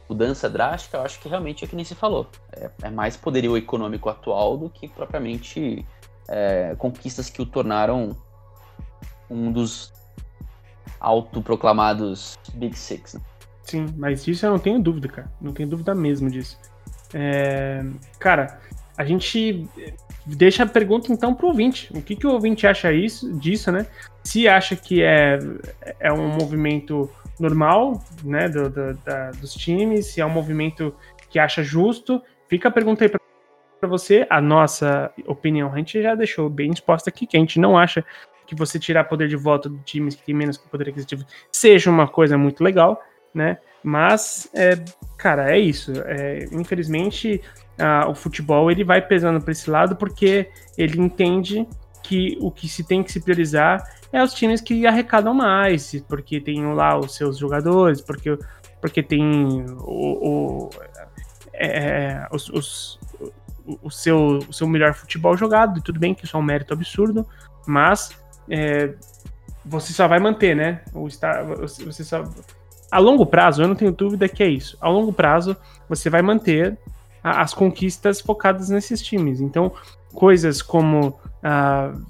mudança 0.08 0.48
drástica, 0.48 0.96
eu 0.96 1.02
acho 1.02 1.20
que 1.20 1.28
realmente 1.28 1.64
é 1.64 1.68
que 1.68 1.76
nem 1.76 1.84
se 1.84 1.94
falou. 1.94 2.26
É, 2.52 2.70
é 2.82 2.90
mais 2.90 3.16
poderio 3.16 3.56
econômico 3.56 4.08
atual 4.08 4.56
do 4.56 4.68
que 4.68 4.88
propriamente 4.88 5.86
é, 6.28 6.74
conquistas 6.78 7.30
que 7.30 7.40
o 7.40 7.46
tornaram 7.46 8.16
um 9.30 9.50
dos 9.50 9.92
autoproclamados 11.00 12.38
Big 12.54 12.76
Six. 12.78 13.14
Né? 13.14 13.20
Sim, 13.62 13.86
mas 13.96 14.26
isso 14.26 14.46
eu 14.46 14.50
não 14.50 14.58
tenho 14.58 14.80
dúvida, 14.80 15.08
cara. 15.08 15.30
Não 15.40 15.52
tenho 15.52 15.68
dúvida 15.68 15.94
mesmo 15.94 16.30
disso. 16.30 16.58
É... 17.12 17.84
Cara, 18.18 18.60
a 18.96 19.04
gente 19.04 19.68
deixa 20.24 20.62
a 20.62 20.66
pergunta 20.66 21.12
então 21.12 21.34
pro 21.34 21.48
ouvinte. 21.48 21.90
O 21.94 22.02
que, 22.02 22.16
que 22.16 22.26
o 22.26 22.32
ouvinte 22.32 22.66
acha 22.66 22.92
isso, 22.92 23.32
disso, 23.34 23.70
né? 23.70 23.86
Se 24.24 24.48
acha 24.48 24.74
que 24.74 25.02
é, 25.02 25.38
é 26.00 26.12
um 26.12 26.28
movimento 26.28 27.10
normal, 27.38 28.02
né, 28.24 28.48
do, 28.48 28.68
do 28.68 28.94
da, 28.94 29.30
dos 29.32 29.54
times, 29.54 30.06
se 30.06 30.20
é 30.20 30.26
um 30.26 30.30
movimento 30.30 30.92
que 31.30 31.38
acha 31.38 31.62
justo, 31.62 32.20
fica 32.48 32.68
a 32.68 32.72
pergunta 32.72 33.04
aí 33.04 33.10
para 33.78 33.88
você. 33.88 34.26
A 34.28 34.40
nossa 34.40 35.12
opinião 35.26 35.72
a 35.72 35.76
gente 35.76 36.02
já 36.02 36.14
deixou 36.14 36.48
bem 36.48 36.70
exposta 36.70 37.10
aqui, 37.10 37.26
que 37.26 37.36
a 37.36 37.40
gente 37.40 37.58
não 37.60 37.76
acha 37.78 38.04
que 38.46 38.54
você 38.54 38.78
tirar 38.78 39.04
poder 39.04 39.28
de 39.28 39.36
voto 39.36 39.68
de 39.68 39.78
times 39.84 40.14
que 40.14 40.22
têm 40.22 40.34
menos 40.34 40.56
poder 40.56 40.88
aquisitivo 40.88 41.24
seja 41.52 41.90
uma 41.90 42.08
coisa 42.08 42.38
muito 42.38 42.64
legal, 42.64 43.00
né? 43.34 43.58
Mas, 43.82 44.50
é, 44.54 44.74
cara, 45.18 45.54
é 45.54 45.58
isso. 45.58 45.92
É, 46.06 46.46
infelizmente, 46.50 47.40
a, 47.78 48.08
o 48.08 48.14
futebol 48.14 48.70
ele 48.70 48.84
vai 48.84 49.00
pesando 49.00 49.40
para 49.40 49.52
esse 49.52 49.70
lado 49.70 49.96
porque 49.96 50.50
ele 50.76 51.00
entende 51.00 51.66
que 52.02 52.38
o 52.40 52.50
que 52.50 52.68
se 52.68 52.82
tem 52.84 53.02
que 53.02 53.12
se 53.12 53.20
priorizar 53.20 53.82
é 54.10 54.22
os 54.22 54.32
times 54.32 54.62
que 54.62 54.86
arrecadam 54.86 55.34
mais, 55.34 55.94
porque 56.08 56.40
tem 56.40 56.64
lá 56.72 56.98
os 56.98 57.14
seus 57.14 57.36
jogadores, 57.36 58.00
porque, 58.00 58.38
porque 58.80 59.02
tem 59.02 59.66
o, 59.80 60.66
o 60.66 60.70
é, 61.52 61.66
é 61.66 62.28
os, 62.32 62.48
os, 62.48 62.98
o, 63.82 63.90
seu, 63.90 64.38
o 64.48 64.52
seu 64.52 64.66
melhor 64.66 64.94
futebol 64.94 65.36
jogado, 65.36 65.78
e 65.78 65.82
tudo 65.82 65.98
bem 65.98 66.14
que 66.14 66.24
isso 66.24 66.36
é 66.36 66.40
um 66.40 66.42
mérito 66.42 66.72
absurdo, 66.72 67.26
mas 67.66 68.10
é, 68.48 68.94
você 69.64 69.92
só 69.92 70.08
vai 70.08 70.18
manter, 70.18 70.56
né? 70.56 70.82
O 70.94 71.06
estar, 71.06 71.44
você 71.44 72.04
só, 72.04 72.24
a 72.90 72.98
longo 72.98 73.26
prazo, 73.26 73.62
eu 73.62 73.68
não 73.68 73.74
tenho 73.74 73.92
dúvida 73.92 74.28
que 74.28 74.42
é 74.42 74.48
isso. 74.48 74.76
A 74.80 74.88
longo 74.88 75.12
prazo, 75.12 75.56
você 75.88 76.08
vai 76.08 76.22
manter 76.22 76.78
a, 77.22 77.42
as 77.42 77.52
conquistas 77.52 78.20
focadas 78.20 78.70
nesses 78.70 79.02
times. 79.02 79.40
Então, 79.40 79.72
coisas 80.14 80.62
como 80.62 81.08
uh, 81.08 82.00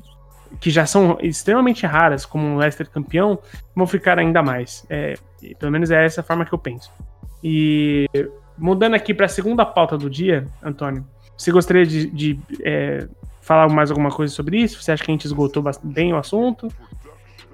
que 0.60 0.70
já 0.70 0.86
são 0.86 1.18
extremamente 1.20 1.84
raras, 1.84 2.24
como 2.24 2.54
o 2.54 2.58
Leicester 2.58 2.88
campeão, 2.88 3.38
vão 3.74 3.86
ficar 3.86 4.18
ainda 4.18 4.42
mais. 4.42 4.86
É, 4.88 5.14
pelo 5.58 5.72
menos 5.72 5.90
é 5.90 6.04
essa 6.04 6.20
a 6.20 6.24
forma 6.24 6.44
que 6.44 6.52
eu 6.52 6.58
penso. 6.58 6.90
E 7.42 8.06
mudando 8.56 8.94
aqui 8.94 9.12
para 9.12 9.26
a 9.26 9.28
segunda 9.28 9.64
pauta 9.64 9.96
do 9.96 10.08
dia, 10.08 10.46
Antônio, 10.62 11.04
você 11.38 11.52
gostaria 11.52 11.86
de, 11.86 12.10
de 12.10 12.40
é, 12.64 13.08
falar 13.40 13.68
mais 13.68 13.90
alguma 13.92 14.10
coisa 14.10 14.34
sobre 14.34 14.60
isso? 14.60 14.82
Você 14.82 14.90
acha 14.90 15.04
que 15.04 15.10
a 15.10 15.14
gente 15.14 15.24
esgotou 15.24 15.62
bem 15.84 16.12
o 16.12 16.16
assunto? 16.16 16.66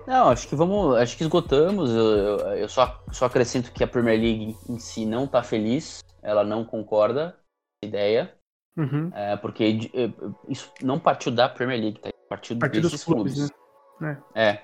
Não, 0.06 0.30
acho 0.30 0.48
que 0.48 0.56
vamos. 0.56 0.96
Acho 0.96 1.16
que 1.16 1.22
esgotamos. 1.22 1.90
Eu, 1.90 2.04
eu, 2.04 2.38
eu 2.54 2.68
só, 2.68 3.02
só 3.12 3.26
acrescento 3.26 3.70
que 3.72 3.84
a 3.84 3.86
Premier 3.86 4.18
League 4.18 4.56
em 4.68 4.78
si 4.78 5.04
não 5.04 5.24
está 5.24 5.42
feliz, 5.42 6.02
ela 6.22 6.42
não 6.42 6.64
concorda 6.64 7.32
com 7.32 7.86
a 7.86 7.88
ideia. 7.88 8.34
Uhum. 8.76 9.10
É, 9.14 9.36
porque 9.36 9.90
é, 9.94 10.10
isso 10.48 10.72
não 10.82 10.98
partiu 10.98 11.30
da 11.30 11.48
Premier 11.48 11.78
League, 11.78 12.00
tá? 12.00 12.10
Partiu, 12.28 12.58
partiu 12.58 12.80
desses 12.80 13.04
clubes. 13.04 13.34
clubes. 13.34 13.52
Né? 14.00 14.18
É. 14.34 14.60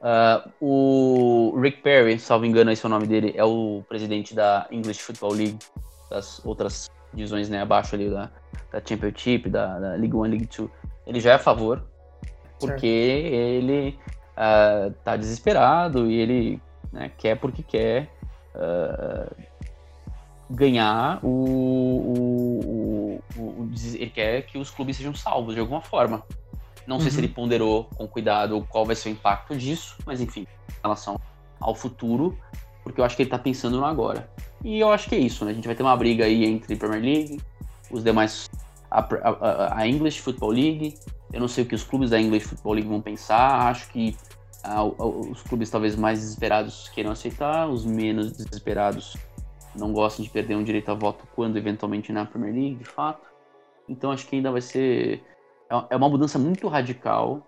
Uh, 0.00 0.50
o 0.60 1.60
Rick 1.60 1.82
Perry, 1.82 2.18
salvo 2.18 2.46
engano, 2.46 2.70
esse 2.70 2.86
é 2.86 2.88
o 2.88 2.90
nome 2.90 3.06
dele, 3.06 3.34
é 3.36 3.44
o 3.44 3.84
presidente 3.86 4.34
da 4.34 4.66
English 4.70 5.02
Football 5.02 5.34
League, 5.34 5.58
das 6.08 6.42
outras 6.46 6.88
divisões 7.12 7.48
né, 7.48 7.60
abaixo 7.60 7.94
ali 7.94 8.08
da, 8.08 8.30
da 8.72 8.80
Championship, 8.84 9.48
da, 9.48 9.78
da 9.78 9.88
League 9.94 10.14
One, 10.14 10.30
League 10.30 10.46
Two, 10.46 10.70
ele 11.06 11.20
já 11.20 11.32
é 11.32 11.34
a 11.34 11.38
favor, 11.38 11.82
porque 12.58 13.22
certo. 13.22 13.34
ele 13.34 13.98
uh, 14.36 14.92
tá 15.04 15.16
desesperado 15.16 16.10
e 16.10 16.14
ele 16.14 16.62
né? 16.92 17.10
Quer 17.16 17.36
porque 17.36 17.62
quer 17.62 18.10
uh, 18.54 19.34
ganhar 20.48 21.24
o, 21.24 21.28
o, 21.28 23.22
o, 23.36 23.42
o, 23.42 23.70
Ele 23.94 24.10
quer 24.10 24.42
que 24.42 24.58
os 24.58 24.70
clubes 24.70 24.96
sejam 24.96 25.14
salvos 25.14 25.54
de 25.54 25.60
alguma 25.60 25.80
forma. 25.80 26.22
Não 26.86 26.96
uhum. 26.96 27.02
sei 27.02 27.10
se 27.10 27.18
uhum. 27.18 27.24
ele 27.24 27.32
ponderou 27.32 27.84
com 27.84 28.06
cuidado 28.08 28.66
qual 28.68 28.84
vai 28.84 28.96
ser 28.96 29.10
o 29.10 29.12
impacto 29.12 29.56
disso, 29.56 29.96
mas 30.04 30.20
enfim, 30.20 30.46
em 30.68 30.82
relação 30.82 31.20
ao 31.60 31.74
futuro, 31.74 32.36
porque 32.82 33.00
eu 33.00 33.04
acho 33.04 33.14
que 33.14 33.22
ele 33.22 33.30
tá 33.30 33.38
pensando 33.38 33.78
no 33.78 33.84
agora. 33.84 34.28
E 34.62 34.78
eu 34.78 34.90
acho 34.90 35.08
que 35.08 35.14
é 35.14 35.18
isso, 35.18 35.44
né? 35.44 35.52
A 35.52 35.54
gente 35.54 35.66
vai 35.66 35.74
ter 35.74 35.82
uma 35.82 35.96
briga 35.96 36.24
aí 36.24 36.44
entre 36.44 36.76
Premier 36.76 37.02
League, 37.02 37.40
os 37.90 38.04
demais. 38.04 38.48
A, 38.90 39.00
a, 39.00 39.80
a 39.80 39.88
English 39.88 40.20
Football 40.20 40.50
League. 40.50 40.94
Eu 41.32 41.40
não 41.40 41.48
sei 41.48 41.62
o 41.64 41.66
que 41.66 41.74
os 41.74 41.84
clubes 41.84 42.10
da 42.10 42.20
English 42.20 42.46
Football 42.46 42.74
League 42.74 42.88
vão 42.88 43.00
pensar. 43.00 43.68
Acho 43.68 43.88
que 43.90 44.16
ah, 44.62 44.82
os 44.84 45.42
clubes 45.42 45.70
talvez 45.70 45.96
mais 45.96 46.18
desesperados 46.18 46.88
queiram 46.88 47.12
aceitar, 47.12 47.68
os 47.68 47.84
menos 47.84 48.32
desesperados 48.32 49.16
não 49.74 49.92
gostam 49.92 50.24
de 50.24 50.30
perder 50.30 50.56
um 50.56 50.64
direito 50.64 50.90
a 50.90 50.94
voto 50.94 51.26
quando 51.34 51.56
eventualmente 51.56 52.12
na 52.12 52.26
Premier 52.26 52.52
League, 52.52 52.76
de 52.76 52.84
fato. 52.84 53.26
Então 53.88 54.10
acho 54.10 54.26
que 54.26 54.36
ainda 54.36 54.50
vai 54.50 54.60
ser. 54.60 55.22
É, 55.70 55.94
é 55.94 55.96
uma 55.96 56.08
mudança 56.08 56.38
muito 56.38 56.68
radical 56.68 57.46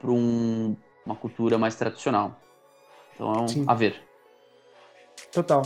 para 0.00 0.10
um, 0.10 0.76
uma 1.04 1.14
cultura 1.14 1.58
mais 1.58 1.76
tradicional. 1.76 2.40
Então, 3.14 3.46
Sim. 3.48 3.64
a 3.66 3.74
ver. 3.74 4.05
Total. 5.36 5.62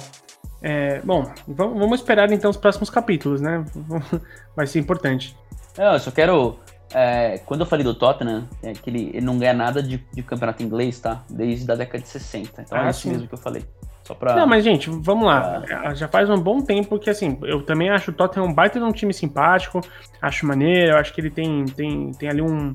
É, 0.61 1.01
bom, 1.03 1.33
vamos 1.47 2.01
esperar 2.01 2.31
então 2.33 2.51
os 2.51 2.57
próximos 2.57 2.91
capítulos, 2.91 3.41
né? 3.41 3.65
Vai 4.57 4.67
ser 4.67 4.81
importante. 4.81 5.37
eu 5.79 5.99
só 6.01 6.11
quero. 6.11 6.59
É, 6.93 7.39
quando 7.47 7.61
eu 7.61 7.67
falei 7.67 7.85
do 7.85 7.95
Tottenham, 7.95 8.49
é 8.65 8.73
que 8.73 8.91
ele, 8.91 9.11
ele 9.15 9.21
não 9.21 9.39
ganha 9.39 9.55
nada 9.55 9.81
de, 9.81 10.05
de, 10.13 10.23
campeonato 10.25 10.61
inglês, 10.61 10.99
tá? 10.99 11.23
Desde 11.31 11.71
a 11.71 11.77
década 11.77 12.03
de 12.03 12.09
60. 12.09 12.63
Então 12.63 12.77
ah, 12.77 12.89
é 12.89 12.91
isso 12.91 13.03
sim. 13.03 13.11
mesmo 13.11 13.29
que 13.29 13.35
eu 13.35 13.39
falei. 13.39 13.65
Só 14.03 14.13
pra. 14.13 14.35
Não, 14.35 14.45
mas, 14.45 14.65
gente, 14.65 14.91
vamos 14.91 15.25
lá. 15.25 15.61
Pra... 15.61 15.95
Já 15.95 16.09
faz 16.09 16.29
um 16.29 16.37
bom 16.37 16.61
tempo 16.61 16.99
que, 16.99 17.09
assim, 17.09 17.39
eu 17.45 17.63
também 17.63 17.91
acho 17.91 18.11
o 18.11 18.15
Tottenham 18.15 18.49
um 18.49 18.53
baita 18.53 18.81
de 18.81 18.85
um 18.85 18.91
time 18.91 19.15
simpático, 19.15 19.81
acho 20.21 20.45
maneiro, 20.45 20.95
eu 20.95 20.97
acho 20.97 21.15
que 21.15 21.21
ele 21.21 21.31
tem, 21.31 21.65
tem, 21.65 22.11
tem 22.11 22.29
ali 22.29 22.43
um, 22.43 22.75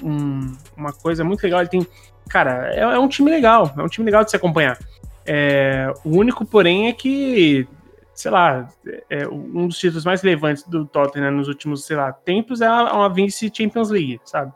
um, 0.00 0.56
uma 0.76 0.92
coisa 0.92 1.24
muito 1.24 1.42
legal. 1.42 1.58
Ele 1.58 1.70
tem. 1.70 1.86
Cara, 2.28 2.72
é, 2.72 2.82
é 2.82 2.98
um 3.00 3.08
time 3.08 3.32
legal, 3.32 3.74
é 3.76 3.82
um 3.82 3.88
time 3.88 4.06
legal 4.06 4.22
de 4.22 4.30
se 4.30 4.36
acompanhar. 4.36 4.78
É, 5.26 5.92
o 6.04 6.10
único, 6.18 6.44
porém, 6.44 6.88
é 6.88 6.92
que, 6.92 7.66
sei 8.14 8.30
lá, 8.30 8.68
é, 9.08 9.26
um 9.28 9.66
dos 9.66 9.78
títulos 9.78 10.04
mais 10.04 10.20
relevantes 10.22 10.62
do 10.64 10.84
Tottenham 10.84 11.30
nos 11.30 11.48
últimos, 11.48 11.84
sei 11.84 11.96
lá, 11.96 12.12
tempos 12.12 12.60
é 12.60 12.70
uma 12.70 13.08
Vince 13.08 13.50
Champions 13.54 13.90
League, 13.90 14.20
sabe? 14.24 14.52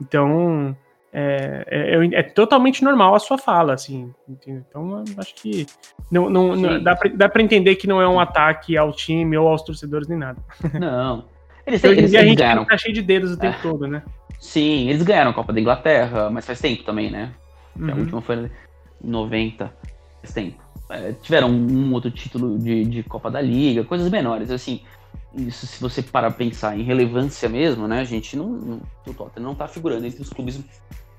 Então, 0.00 0.76
é, 1.16 1.64
é, 1.68 1.96
é, 1.96 2.20
é, 2.20 2.22
totalmente 2.24 2.82
normal 2.82 3.14
a 3.14 3.20
sua 3.20 3.38
fala, 3.38 3.72
assim. 3.72 4.12
Entendeu? 4.28 4.64
Então, 4.68 5.04
acho 5.16 5.34
que 5.36 5.64
não, 6.10 6.28
não, 6.28 6.56
não 6.56 6.82
dá, 6.82 6.96
pra, 6.96 7.10
dá 7.14 7.28
pra 7.28 7.42
entender 7.42 7.76
que 7.76 7.86
não 7.86 8.02
é 8.02 8.08
um 8.08 8.18
ataque 8.18 8.76
ao 8.76 8.92
time 8.92 9.36
ou 9.38 9.48
aos 9.48 9.62
torcedores 9.62 10.08
nem 10.08 10.18
nada. 10.18 10.38
Não. 10.78 11.32
Eles, 11.66 11.82
eles, 11.82 11.98
eles, 11.98 12.14
a 12.14 12.24
gente 12.24 12.38
ganharam. 12.38 12.64
tá 12.64 12.76
cheio 12.76 12.92
de 12.92 13.00
dedos 13.00 13.32
o 13.32 13.38
tempo 13.38 13.56
é. 13.56 13.62
todo, 13.62 13.86
né? 13.86 14.02
Sim, 14.38 14.90
eles 14.90 15.02
ganharam 15.02 15.30
a 15.30 15.34
Copa 15.34 15.52
da 15.52 15.60
Inglaterra, 15.60 16.28
mas 16.28 16.44
faz 16.44 16.60
tempo 16.60 16.82
também, 16.82 17.10
né? 17.10 17.32
Uhum. 17.74 17.90
A 17.90 17.94
última 17.94 18.20
foi 18.20 18.36
em 18.36 18.50
90 19.08 19.72
tempo. 20.32 20.62
É, 20.90 21.12
tiveram 21.12 21.50
um 21.50 21.92
outro 21.92 22.10
título 22.10 22.58
de, 22.58 22.84
de 22.84 23.02
Copa 23.02 23.30
da 23.30 23.40
Liga, 23.40 23.84
coisas 23.84 24.10
menores, 24.10 24.50
assim. 24.50 24.80
Isso, 25.34 25.66
se 25.66 25.80
você 25.80 26.02
parar 26.02 26.30
pra 26.30 26.38
pensar 26.38 26.78
em 26.78 26.82
relevância 26.82 27.48
mesmo, 27.48 27.88
né? 27.88 28.00
A 28.00 28.04
gente 28.04 28.36
não. 28.36 28.48
não 28.48 28.80
o 29.06 29.14
Tottenham 29.14 29.48
não 29.48 29.54
tá 29.54 29.66
figurando 29.66 30.06
entre 30.06 30.22
os 30.22 30.28
clubes 30.28 30.60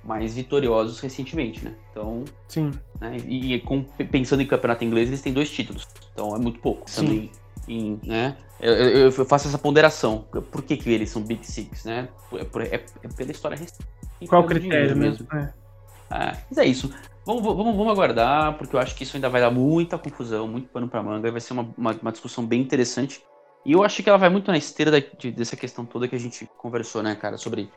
mais 0.03 0.35
vitoriosos 0.35 0.99
recentemente, 0.99 1.65
né? 1.65 1.73
Então. 1.91 2.23
Sim. 2.47 2.71
Né, 3.01 3.17
e, 3.25 3.55
e 3.55 3.59
com, 3.59 3.83
pensando 3.83 4.41
em 4.41 4.45
campeonato 4.45 4.83
inglês, 4.83 5.09
eles 5.09 5.21
têm 5.21 5.33
dois 5.33 5.49
títulos. 5.49 5.87
Então 6.13 6.35
é 6.35 6.39
muito 6.39 6.59
pouco. 6.59 6.89
Sim. 6.89 7.05
Também, 7.05 7.31
em, 7.67 7.99
né? 8.05 8.37
Eu, 8.59 8.73
eu, 8.73 9.11
faço 9.11 9.47
essa 9.47 9.57
ponderação. 9.57 10.25
Por 10.51 10.61
que, 10.61 10.77
que 10.77 10.89
eles 10.89 11.09
são 11.09 11.21
Big 11.21 11.45
Six, 11.45 11.83
né? 11.83 12.07
É, 12.33 12.75
é, 12.75 12.85
é 13.03 13.07
pela 13.09 13.31
história 13.31 13.57
recente. 13.57 13.85
Qual 14.29 14.43
o 14.43 14.47
critério 14.47 14.95
mesmo? 14.95 15.27
mesmo? 15.31 15.37
É. 15.37 15.64
É, 16.11 16.37
mas 16.49 16.57
é 16.57 16.65
isso. 16.65 16.93
Vamos, 17.25 17.41
vamos, 17.41 17.75
vamos 17.75 17.91
aguardar, 17.91 18.55
porque 18.57 18.75
eu 18.75 18.79
acho 18.79 18.95
que 18.95 19.03
isso 19.03 19.17
ainda 19.17 19.29
vai 19.29 19.41
dar 19.41 19.49
muita 19.49 19.97
confusão, 19.97 20.47
muito 20.47 20.69
pano 20.69 20.87
pra 20.87 21.01
manga, 21.01 21.31
vai 21.31 21.41
ser 21.41 21.53
uma, 21.53 21.73
uma, 21.75 21.91
uma 21.93 22.11
discussão 22.11 22.45
bem 22.45 22.61
interessante. 22.61 23.23
E 23.65 23.71
eu 23.71 23.83
acho 23.83 24.03
que 24.03 24.09
ela 24.09 24.17
vai 24.17 24.29
muito 24.29 24.51
na 24.51 24.57
esteira 24.57 24.91
da, 24.91 24.99
de, 24.99 25.31
dessa 25.31 25.55
questão 25.55 25.85
toda 25.85 26.07
que 26.07 26.15
a 26.15 26.19
gente 26.19 26.47
conversou, 26.57 27.01
né, 27.01 27.15
cara, 27.15 27.37
sobre 27.37 27.71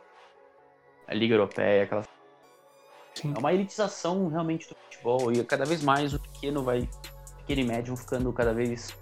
a 1.07 1.15
Liga 1.15 1.33
Europeia, 1.33 1.83
aquela. 1.83 2.03
Sim. 3.15 3.33
É 3.35 3.39
uma 3.39 3.51
elitização 3.51 4.27
realmente 4.27 4.69
do 4.69 4.75
futebol, 4.75 5.31
e 5.31 5.43
cada 5.43 5.65
vez 5.65 5.83
mais 5.83 6.13
o 6.13 6.19
pequeno 6.19 6.63
vai. 6.63 6.87
pequeno 7.37 7.61
e 7.61 7.63
médio 7.63 7.97
ficando 7.97 8.31
cada 8.31 8.53
vez 8.53 8.95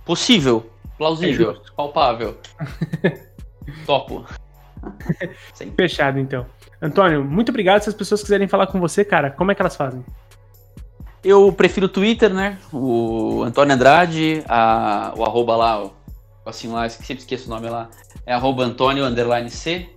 possível. 0.05 0.71
Plausível, 1.01 1.53
é 1.53 1.57
palpável. 1.75 2.37
Topo. 3.87 4.27
Fechado, 5.75 6.19
então. 6.19 6.45
Antônio, 6.83 7.25
muito 7.25 7.49
obrigado. 7.49 7.81
Se 7.81 7.89
as 7.89 7.95
pessoas 7.95 8.21
quiserem 8.21 8.47
falar 8.47 8.67
com 8.67 8.79
você, 8.79 9.03
cara, 9.03 9.31
como 9.31 9.51
é 9.51 9.55
que 9.55 9.63
elas 9.63 9.77
fazem? 9.77 10.05
Eu 11.25 11.51
prefiro 11.55 11.87
o 11.87 11.89
Twitter, 11.89 12.35
né? 12.35 12.59
O 12.71 13.43
Antônio 13.43 13.75
Andrade, 13.75 14.45
a, 14.47 15.15
o 15.17 15.25
arroba 15.25 15.57
lá, 15.57 15.87
o, 15.87 15.93
assim 16.45 16.71
lá, 16.71 16.87
sempre 16.91 17.23
esqueço 17.23 17.47
o 17.47 17.51
nome 17.51 17.71
lá, 17.71 17.89
é 18.27 18.35
arroba 18.35 18.63
Antônio 18.63 19.07
underline 19.07 19.49
C. 19.49 19.89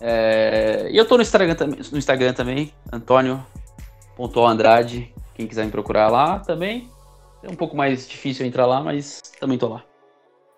É, 0.00 0.88
e 0.90 0.96
eu 0.96 1.04
tô 1.04 1.16
no 1.16 1.22
Instagram, 1.22 1.54
no 1.92 1.98
Instagram 1.98 2.32
também, 2.32 2.72
Antônio.andrade, 2.90 5.12
quem 5.34 5.46
quiser 5.46 5.66
me 5.66 5.70
procurar 5.70 6.08
lá 6.08 6.38
também. 6.38 6.90
É 7.42 7.50
um 7.50 7.56
pouco 7.56 7.76
mais 7.76 8.08
difícil 8.08 8.46
entrar 8.46 8.64
lá, 8.64 8.82
mas 8.82 9.20
também 9.38 9.58
tô 9.58 9.68
lá. 9.68 9.89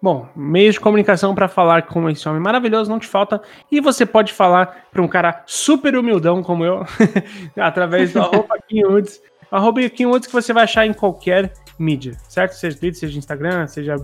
Bom, 0.02 0.28
meios 0.34 0.74
de 0.74 0.80
comunicação 0.80 1.32
para 1.32 1.46
falar 1.46 1.82
com 1.82 2.10
esse 2.10 2.28
homem 2.28 2.42
maravilhoso 2.42 2.90
não 2.90 2.98
te 2.98 3.06
falta. 3.06 3.40
E 3.70 3.80
você 3.80 4.04
pode 4.04 4.32
falar 4.32 4.88
para 4.90 5.00
um 5.00 5.06
cara 5.06 5.44
super 5.46 5.96
humildão 5.96 6.42
como 6.42 6.64
eu, 6.64 6.84
através 7.56 8.12
do 8.12 8.18
arroba 8.20 8.58
KingWoods. 8.68 9.22
Arroba 9.48 9.88
KingWoods 9.88 10.26
que 10.26 10.32
você 10.32 10.52
vai 10.52 10.64
achar 10.64 10.84
em 10.84 10.92
qualquer 10.92 11.52
mídia, 11.78 12.16
certo? 12.28 12.54
Seja 12.54 12.76
Twitter, 12.76 12.98
seja 12.98 13.16
Instagram, 13.16 13.68
seja 13.68 13.94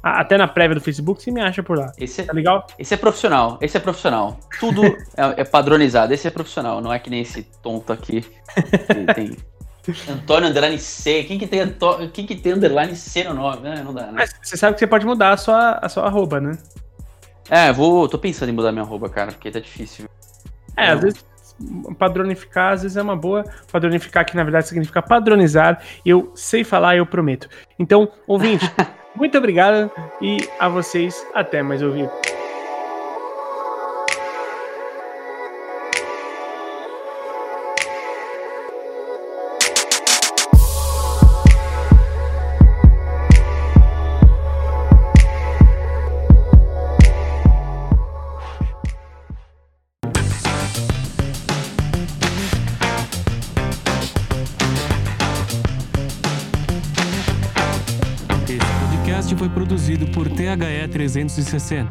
até 0.00 0.38
na 0.38 0.46
prévia 0.46 0.76
do 0.76 0.80
Facebook, 0.80 1.20
você 1.20 1.32
me 1.32 1.40
acha 1.40 1.64
por 1.64 1.76
lá. 1.76 1.92
Esse 1.98 2.20
é, 2.20 2.24
tá 2.24 2.32
legal? 2.32 2.64
Esse 2.78 2.94
é 2.94 2.96
profissional, 2.96 3.58
esse 3.60 3.76
é 3.76 3.80
profissional. 3.80 4.38
Tudo 4.60 4.84
é, 5.18 5.40
é, 5.40 5.44
padronizado, 5.44 6.14
esse 6.14 6.28
é 6.28 6.30
profissional, 6.30 6.80
não 6.80 6.92
é 6.92 6.98
que 7.00 7.10
nem 7.10 7.22
esse 7.22 7.42
tonto 7.60 7.92
aqui 7.92 8.20
que 8.22 9.14
tem 9.14 9.36
Antônio 10.08 10.48
Underline 10.48 10.78
C. 10.78 11.24
Quem 11.24 11.38
que 11.38 11.46
tem, 11.46 11.60
Antô... 11.60 12.08
Quem 12.08 12.26
que 12.26 12.34
tem 12.34 12.52
Underline 12.52 12.94
C 12.94 13.24
no 13.24 13.34
nome? 13.34 13.62
Né? 13.62 13.82
Não 13.84 13.94
dá, 13.94 14.06
né? 14.06 14.12
Mas 14.14 14.34
você 14.42 14.56
sabe 14.56 14.74
que 14.74 14.80
você 14.80 14.86
pode 14.86 15.06
mudar 15.06 15.32
a 15.32 15.36
sua, 15.36 15.78
a 15.80 15.88
sua 15.88 16.04
arroba, 16.04 16.40
né? 16.40 16.56
É, 17.48 17.72
vou. 17.72 18.08
tô 18.08 18.18
pensando 18.18 18.50
em 18.50 18.52
mudar 18.52 18.72
minha 18.72 18.84
arroba, 18.84 19.08
cara, 19.08 19.32
porque 19.32 19.50
tá 19.50 19.58
difícil. 19.58 20.06
É, 20.76 20.88
Não. 20.88 20.94
às 20.94 21.00
vezes 21.00 21.30
padronificar, 21.98 22.72
às 22.72 22.82
vezes 22.82 22.96
é 22.96 23.02
uma 23.02 23.16
boa. 23.16 23.44
Padronificar, 23.70 24.24
que 24.24 24.36
na 24.36 24.44
verdade 24.44 24.68
significa 24.68 25.02
padronizar. 25.02 25.82
Eu 26.04 26.32
sei 26.34 26.64
falar, 26.64 26.96
eu 26.96 27.06
prometo. 27.06 27.48
Então, 27.78 28.10
ouvinte, 28.26 28.70
muito 29.14 29.36
obrigado 29.36 29.90
e 30.20 30.38
a 30.58 30.68
vocês 30.68 31.26
até 31.34 31.62
mais 31.62 31.82
ouvir. 31.82 32.08
360. 61.10 61.88